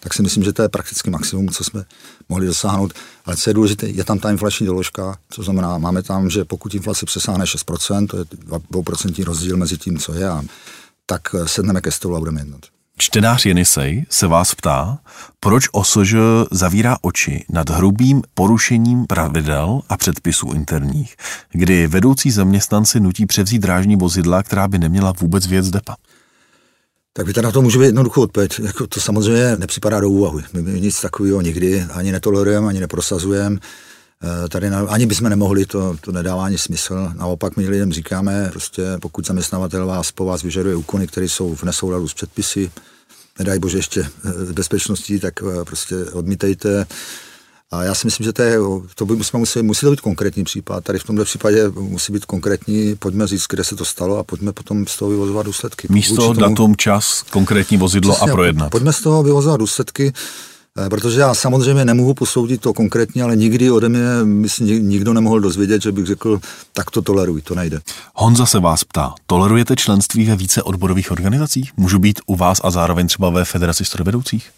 [0.00, 1.84] tak si myslím, že to je prakticky maximum, co jsme
[2.28, 2.92] mohli dosáhnout.
[3.24, 6.74] Ale co je důležité, je tam ta inflační doložka, co znamená, máme tam, že pokud
[6.74, 10.42] inflace přesáhne 6%, to je 2% rozdíl mezi tím, co je, a
[11.06, 12.60] tak sedneme ke stolu a budeme jednat.
[13.00, 14.98] Čtenář Jenisej se vás ptá,
[15.40, 16.14] proč OSŽ
[16.50, 21.16] zavírá oči nad hrubým porušením pravidel a předpisů interních,
[21.52, 25.96] kdy vedoucí zaměstnanci nutí převzít drážní vozidla, která by neměla vůbec věc depa.
[27.12, 28.60] Tak by na to může být jednoduchou odpověď.
[28.60, 30.44] Jako to samozřejmě nepřipadá do úvahy.
[30.52, 33.56] My nic takového nikdy ani netolerujeme, ani neprosazujeme.
[34.24, 37.12] Eh, tady na, ani bychom nemohli, to, to nedává ani smysl.
[37.16, 41.62] Naopak my lidem říkáme, prostě pokud zaměstnavatel vás po vás vyžaduje úkony, které jsou v
[41.62, 42.70] nesouladu s předpisy,
[43.38, 46.86] nedaj bože ještě eh, s bezpečností, tak eh, prostě odmítejte.
[47.72, 48.58] A já si myslím, že to, je,
[48.94, 50.84] to by musíme, musí, musí to být konkrétní případ.
[50.84, 54.52] Tady v tomto případě musí být konkrétní, pojďme říct, kde se to stalo a pojďme
[54.52, 55.88] potom z toho vyvozovat důsledky.
[55.90, 58.70] Místo, tomu, datum, čas, konkrétní vozidlo přesně, a projednat.
[58.70, 60.49] Pojďme z toho vyvozovat důsledky, eh,
[60.88, 65.82] protože já samozřejmě nemohu posoudit to konkrétně, ale nikdy ode mě myslím, nikdo nemohl dozvědět,
[65.82, 66.40] že bych řekl,
[66.72, 67.80] tak to toleruj, to nejde.
[68.14, 71.72] Honza se vás ptá, tolerujete členství ve více odborových organizacích?
[71.76, 74.50] Můžu být u vás a zároveň třeba ve Federaci strojvedoucích?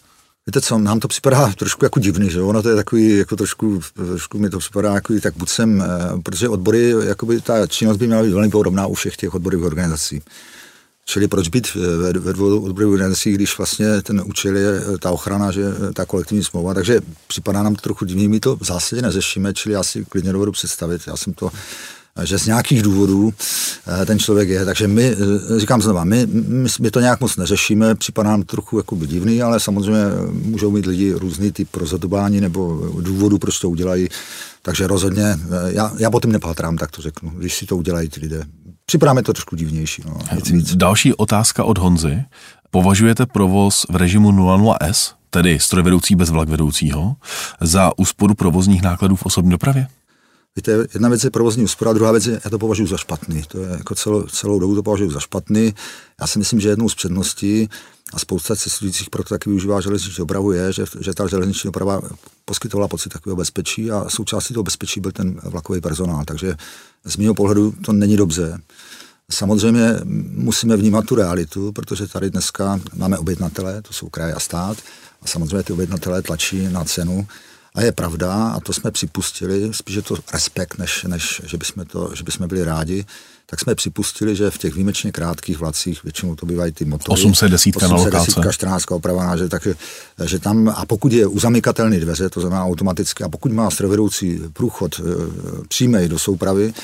[0.47, 3.81] Víte co, nám to připadá trošku jako divný, že ono to je takový, jako trošku,
[3.95, 8.07] trošku mi to připadá jako tak buď jsem, eh, protože odbory, jakoby ta činnost by
[8.07, 10.23] měla být velmi podobná u všech těch odborových organizací.
[11.13, 15.11] Čili proč být ve, ve dvou odborových organizacích, když vlastně ten účel je eh, ta
[15.11, 18.65] ochrana, že eh, ta kolektivní smlouva, takže připadá nám to trochu divný, my to v
[18.65, 21.51] zásadě neřešíme, čili já si klidně dovedu představit, já jsem to
[22.23, 23.33] že z nějakých důvodů
[24.03, 24.65] eh, ten člověk je.
[24.65, 25.17] Takže my,
[25.57, 29.43] eh, říkám znova, my, my, my to nějak moc neřešíme, připadá nám trochu jako divný,
[29.43, 34.09] ale samozřejmě můžou mít lidi různý typ rozhodování nebo důvodu, proč to udělají.
[34.63, 38.21] Takže rozhodně, eh, já, já potom nepátrám, tak to řeknu, když si to udělají ty
[38.21, 38.45] lidé.
[38.93, 40.03] Připadá mi to trošku divnější.
[40.07, 40.77] No, nic víc.
[40.77, 42.25] Další otázka od Honzy.
[42.71, 47.17] Považujete provoz v režimu 00S, tedy strojvedoucí bez vlakvedoucího,
[47.61, 49.87] za úsporu provozních nákladů v osobní dopravě?
[50.57, 53.43] Víte, jedna věc je provozní úspora, druhá věc je, já to považuji za špatný.
[53.49, 55.75] To je jako celou, celou dobu to považuji za špatný.
[56.21, 57.69] Já si myslím, že jednou z předností
[58.13, 62.01] a spousta cestujících proto taky využívá železniční dopravu je, že, že ta železniční doprava
[62.45, 66.25] poskytovala pocit takového bezpečí a součástí toho bezpečí byl ten vlakový personál.
[66.25, 66.55] Takže
[67.05, 68.59] z mého pohledu to není dobře.
[69.33, 69.95] Samozřejmě
[70.35, 74.79] musíme vnímat tu realitu, protože tady dneska máme objednatele, to jsou kraje a stát,
[75.23, 77.27] a samozřejmě ty objednatelé tlačí na cenu.
[77.75, 81.85] A je pravda, a to jsme připustili, spíš je to respekt, než, než že, bychom
[81.85, 83.05] to, že bychom byli rádi,
[83.47, 87.21] tak jsme připustili, že v těch výjimečně krátkých vlacích, většinou to bývají ty motory.
[87.21, 88.41] 810 na lokáce.
[88.51, 89.69] 14 opravená, že, tak,
[90.25, 95.01] že tam, a pokud je uzamykatelný dveře, to znamená automaticky, a pokud má strojvedoucí průchod
[95.01, 95.03] e,
[95.69, 96.75] přímej do soupravy,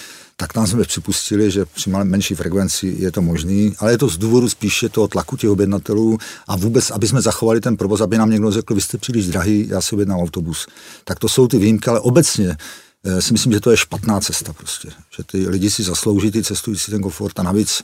[0.40, 4.18] tak tam jsme připustili, že při menší frekvenci je to možný, ale je to z
[4.18, 8.30] důvodu spíše toho tlaku těch objednatelů a vůbec, aby jsme zachovali ten provoz, aby nám
[8.30, 10.66] někdo řekl, vy jste příliš drahý, já si objednám autobus.
[11.04, 12.56] Tak to jsou ty výjimky, ale obecně
[13.04, 14.88] eh, si myslím, že to je špatná cesta prostě.
[15.16, 17.82] Že ty lidi si zaslouží ty cestující ten komfort a navíc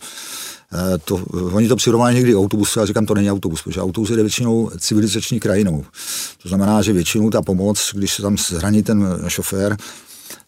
[0.73, 4.17] eh, to, oni to přirovnávají někdy autobusu, já říkám, to není autobus, protože autobus je
[4.17, 5.85] většinou civilizační krajinou.
[6.43, 9.77] To znamená, že většinou ta pomoc, když se tam zraní ten šofér,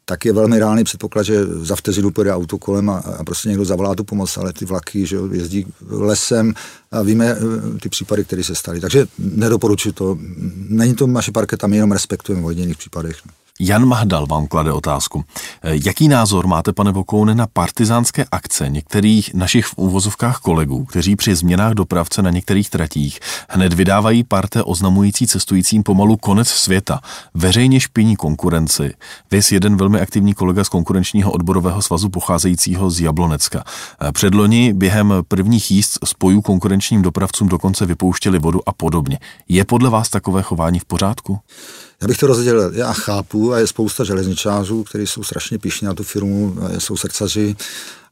[0.09, 3.65] tak je velmi reálný předpoklad, že za vteřinu pojede auto kolem a, a prostě někdo
[3.65, 6.55] zavolá tu pomoc, ale ty vlaky že jezdí lesem
[6.93, 8.81] a víme eh, ty případy, které se staly.
[8.81, 10.19] Takže nedoporučuji to.
[10.69, 13.17] Není to naše parketa, my jenom respektujeme v hodněných případech.
[13.61, 15.25] Jan Mahdal vám klade otázku.
[15.63, 21.17] Eh, jaký názor máte, pane Vokoune, na partizánské akce některých našich v úvozovkách kolegů, kteří
[21.17, 27.01] při změnách dopravce na některých tratích hned vydávají parte oznamující cestujícím pomalu konec světa,
[27.35, 28.95] veřejně špiní konkurenci.
[29.31, 33.65] Vys jeden velmi aktivní kolega z konkurenčního odborového svazu pocházejícího z Jablonecka.
[34.01, 39.19] Eh, předloni během prvních jízd spojů konkurenčním dopravcům dokonce vypouštěli vodu a podobně.
[39.49, 41.39] Je podle vás takové chování v pořádku?
[42.03, 42.73] Já bych to rozdělil.
[42.75, 47.57] Já chápu a je spousta železničářů, kteří jsou strašně pišní na tu firmu, jsou srdcaři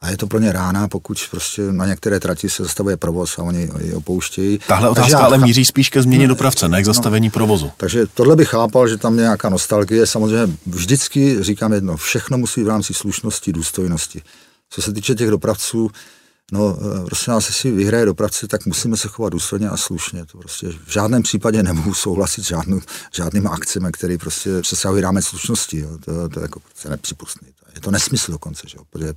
[0.01, 3.43] a je to pro ně rána, pokud prostě na některé trati se zastavuje provoz a
[3.43, 4.59] oni ji opouštějí.
[4.69, 6.93] Tahle otázka ale míří spíš ke změně dopravce, ne k no.
[6.93, 7.71] zastavení no, provozu.
[7.77, 10.07] Takže tohle bych chápal, že tam je nějaká nostalgie.
[10.07, 14.23] Samozřejmě vždycky říkám jedno, všechno musí v rámci slušnosti, důstojnosti.
[14.71, 15.91] Co se týče těch dopravců,
[16.53, 20.27] No, eh, prostě nás, jestli vyhraje dopravce, tak musíme se chovat důsledně a slušně.
[20.27, 22.81] To prostě v žádném případě nemohu souhlasit s žádnou,
[23.13, 25.79] žádnými akcemi, které prostě přesahují rámec slušnosti.
[25.79, 25.99] Jo.
[26.05, 27.49] To, to, je jako prostě nepřipustné.
[27.75, 28.85] Je to nesmysl dokonce, že jo.
[28.91, 29.15] Protože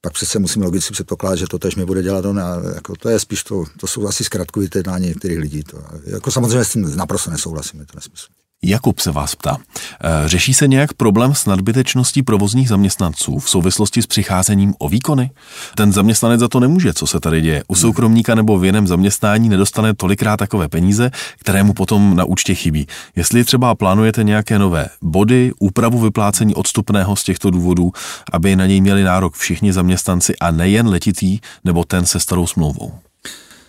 [0.00, 2.40] pak přece musíme logicky předpokládat, že to tež mi bude dělat on.
[2.40, 5.62] A jako to je spíš to, to jsou asi zkratkovité jednání některých lidí.
[5.62, 8.26] To, jako samozřejmě s tím naprosto nesouhlasím, je to nesmysl.
[8.66, 9.56] Jakub se vás ptá.
[9.56, 15.30] Eh, řeší se nějak problém s nadbytečností provozních zaměstnanců v souvislosti s přicházením o výkony?
[15.74, 17.62] Ten zaměstnanec za to nemůže, co se tady děje.
[17.68, 21.10] U soukromníka nebo v jiném zaměstnání nedostane tolikrát takové peníze,
[21.40, 22.86] které mu potom na účtě chybí.
[23.16, 27.92] Jestli třeba plánujete nějaké nové body, úpravu vyplácení odstupného z těchto důvodů,
[28.32, 32.92] aby na něj měli nárok všichni zaměstnanci a nejen letitý nebo ten se starou smlouvou.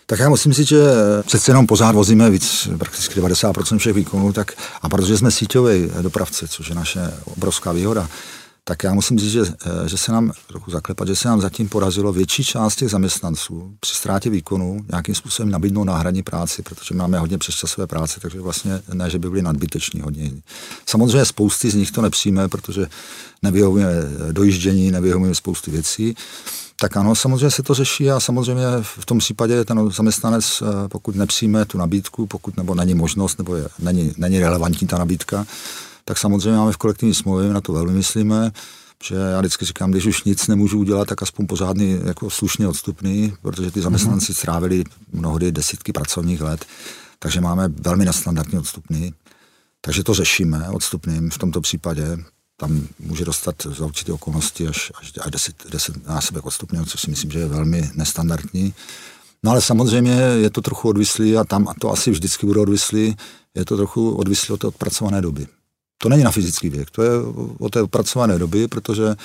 [0.05, 0.81] Tak já musím říct, že
[1.25, 4.51] přece jenom pořád vozíme víc, prakticky 90% všech výkonů, tak
[4.81, 8.09] a protože jsme síťový dopravce, což je naše obrovská výhoda,
[8.67, 9.45] tak já musím říct, že,
[9.85, 13.95] že se nám, trochu zaklepat, že se nám zatím porazilo větší část těch zaměstnanců při
[13.95, 19.09] ztrátě výkonu nějakým způsobem nabídnout náhradní práci, protože máme hodně přesčasové práce, takže vlastně ne,
[19.09, 20.31] že by byli nadbyteční hodně.
[20.85, 22.87] Samozřejmě spousty z nich to nepřijme, protože
[23.43, 23.87] nevyhovuje
[24.31, 26.15] dojíždění, nevyhovuje spousty věcí.
[26.85, 31.15] Tak ano, samozřejmě se to řeší a samozřejmě v tom případě ten zaměstnanec, eh, pokud
[31.15, 35.45] nepřijme tu nabídku, pokud nebo není možnost, nebo je, není, není relevantní ta nabídka,
[36.05, 38.51] tak samozřejmě máme v kolektivní smlouvě, na to velmi myslíme,
[39.03, 43.33] že já vždycky říkám, když už nic nemůžu udělat, tak aspoň pořádný, jako slušně odstupný,
[43.41, 44.37] protože ty zaměstnanci mm-hmm.
[44.37, 44.83] strávili
[45.13, 46.65] mnohdy desítky pracovních let,
[47.19, 49.13] takže máme velmi nestandardní odstupný.
[49.81, 52.17] Takže to řešíme odstupným v tomto případě
[52.57, 57.09] tam může dostat za určité okolnosti až, až, až 10, 10 násobek odstupného, což si
[57.09, 58.73] myslím, že je velmi nestandardní.
[59.43, 63.15] No ale samozřejmě je to trochu odvislý a tam a to asi vždycky bude odvislý,
[63.55, 65.47] je to trochu odvislý od té odpracované doby.
[65.97, 67.09] To není na fyzický věk, to je
[67.59, 69.15] o té odpracované doby, protože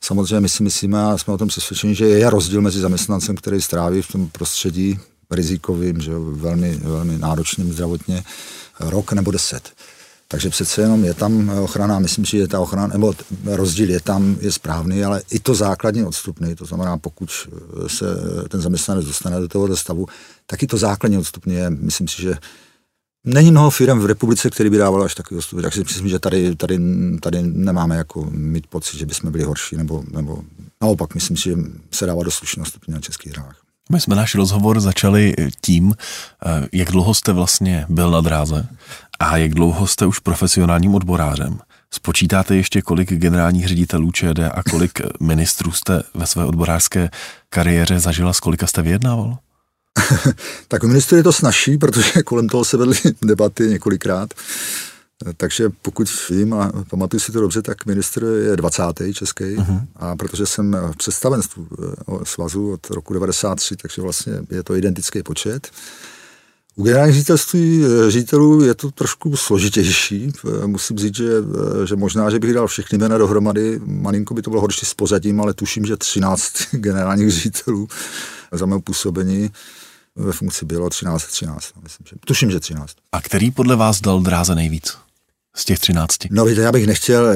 [0.00, 3.62] samozřejmě my si myslíme a jsme o tom přesvědčeni, že je rozdíl mezi zaměstnancem, který
[3.62, 4.98] stráví v tom prostředí
[5.30, 8.24] rizikovým, že velmi, velmi náročným zdravotně,
[8.80, 9.72] rok nebo deset.
[10.30, 13.14] Takže přece jenom je tam ochrana, myslím si, že ta ochrana, nebo
[13.44, 17.30] rozdíl je tam, je správný, ale i to základní odstupný, to znamená, pokud
[17.86, 18.04] se
[18.48, 20.06] ten zaměstnanec dostane do tohoto stavu,
[20.46, 22.34] tak i to základní odstupný je, myslím si, že
[23.24, 26.56] Není mnoho firm v republice, který by dával až takový odstupný, takže myslím, že tady,
[26.56, 26.78] tady,
[27.20, 30.42] tady nemáme jako mít pocit, že bychom byli horší, nebo, nebo
[30.82, 31.56] naopak, myslím si, že
[31.90, 33.56] se dává do slušného stupně na českých hrách.
[33.92, 35.94] My jsme náš rozhovor začali tím,
[36.46, 38.68] eh, jak dlouho jste vlastně byl na dráze
[39.18, 41.58] a jak dlouho jste už profesionálním odborářem.
[41.90, 47.10] Spočítáte ještě, kolik generálních ředitelů ČD a kolik ministrů jste ve své odborářské
[47.50, 49.38] kariéře zažila, s kolika jste vyjednával?
[50.68, 54.34] tak u ministru je to snažší, protože kolem toho se vedly debaty několikrát.
[55.36, 58.82] Takže pokud vím a pamatuju si to dobře, tak ministr je 20.
[59.12, 59.86] český uh-huh.
[59.96, 65.22] a protože jsem v představenstvu eh, svazu od roku 93, takže vlastně je to identický
[65.22, 65.70] počet.
[66.78, 70.32] U generálních ředitelství eh, ředitelů je to trošku složitější.
[70.62, 71.30] Eh, musím říct, že,
[71.84, 75.40] že možná, že bych dal všechny jména dohromady, malinko by to bylo horší s pořadím,
[75.40, 77.88] ale tuším, že 13 generálních ředitelů
[78.52, 79.50] za mé působení
[80.16, 81.64] ve funkci bylo 13, 13.
[81.82, 82.92] Myslím, že, tuším, že 13.
[83.12, 84.96] A který podle vás dal dráze nejvíc?
[85.56, 86.28] z těch třinácti?
[86.30, 87.26] No víte, já bych nechtěl,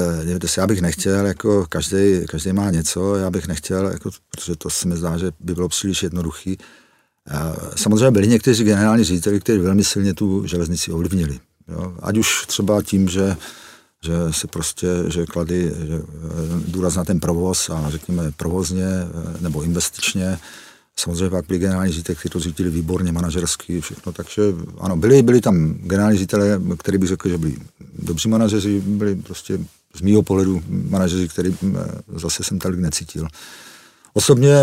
[0.56, 4.88] já bych nechtěl, jako každý, každý má něco, já bych nechtěl, jako, protože to se
[4.88, 6.58] mi zdá, že by bylo příliš jednoduchý.
[7.76, 11.40] Samozřejmě byli někteří generální řediteli, kteří velmi silně tu železnici ovlivnili.
[11.68, 11.94] Jo?
[12.02, 13.36] Ať už třeba tím, že
[14.04, 16.02] že se prostě, že klady že eh,
[16.68, 20.38] důraz na ten provoz a řekněme provozně eh, nebo investičně,
[20.96, 24.12] Samozřejmě pak byli generální ředitelé, kteří to řídili výborně, manažersky, všechno.
[24.12, 24.42] Takže
[24.78, 27.56] ano, byli, byli tam generální ředitelé, kteří bych řekl, že byli
[27.98, 29.58] dobří manažeři, byli prostě
[29.94, 31.78] z mýho pohledu manažeři, který eh,
[32.18, 33.28] zase jsem tolik necítil.
[34.12, 34.54] Osobně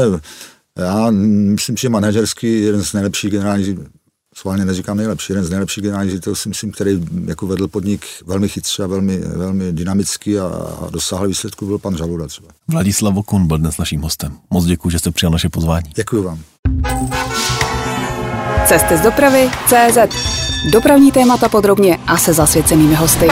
[0.81, 3.79] já myslím, že manažersky jeden z nejlepších generálních
[4.35, 8.49] schválně neříkám nejlepší, jeden z nejlepších generálních ředitelů, si myslím, který jako vedl podnik velmi
[8.49, 10.45] chytře a velmi, velmi dynamicky a,
[10.81, 12.47] a dosáhl výsledku, byl pan Žaluda třeba.
[12.67, 14.37] Vladislav Vokun byl dnes naším hostem.
[14.49, 15.91] Moc děkuji, že jste přijal naše pozvání.
[15.95, 16.39] Děkuji vám.
[18.67, 19.97] Cesty z dopravy CZ.
[20.71, 23.27] Dopravní témata podrobně a se zasvěcenými hosty.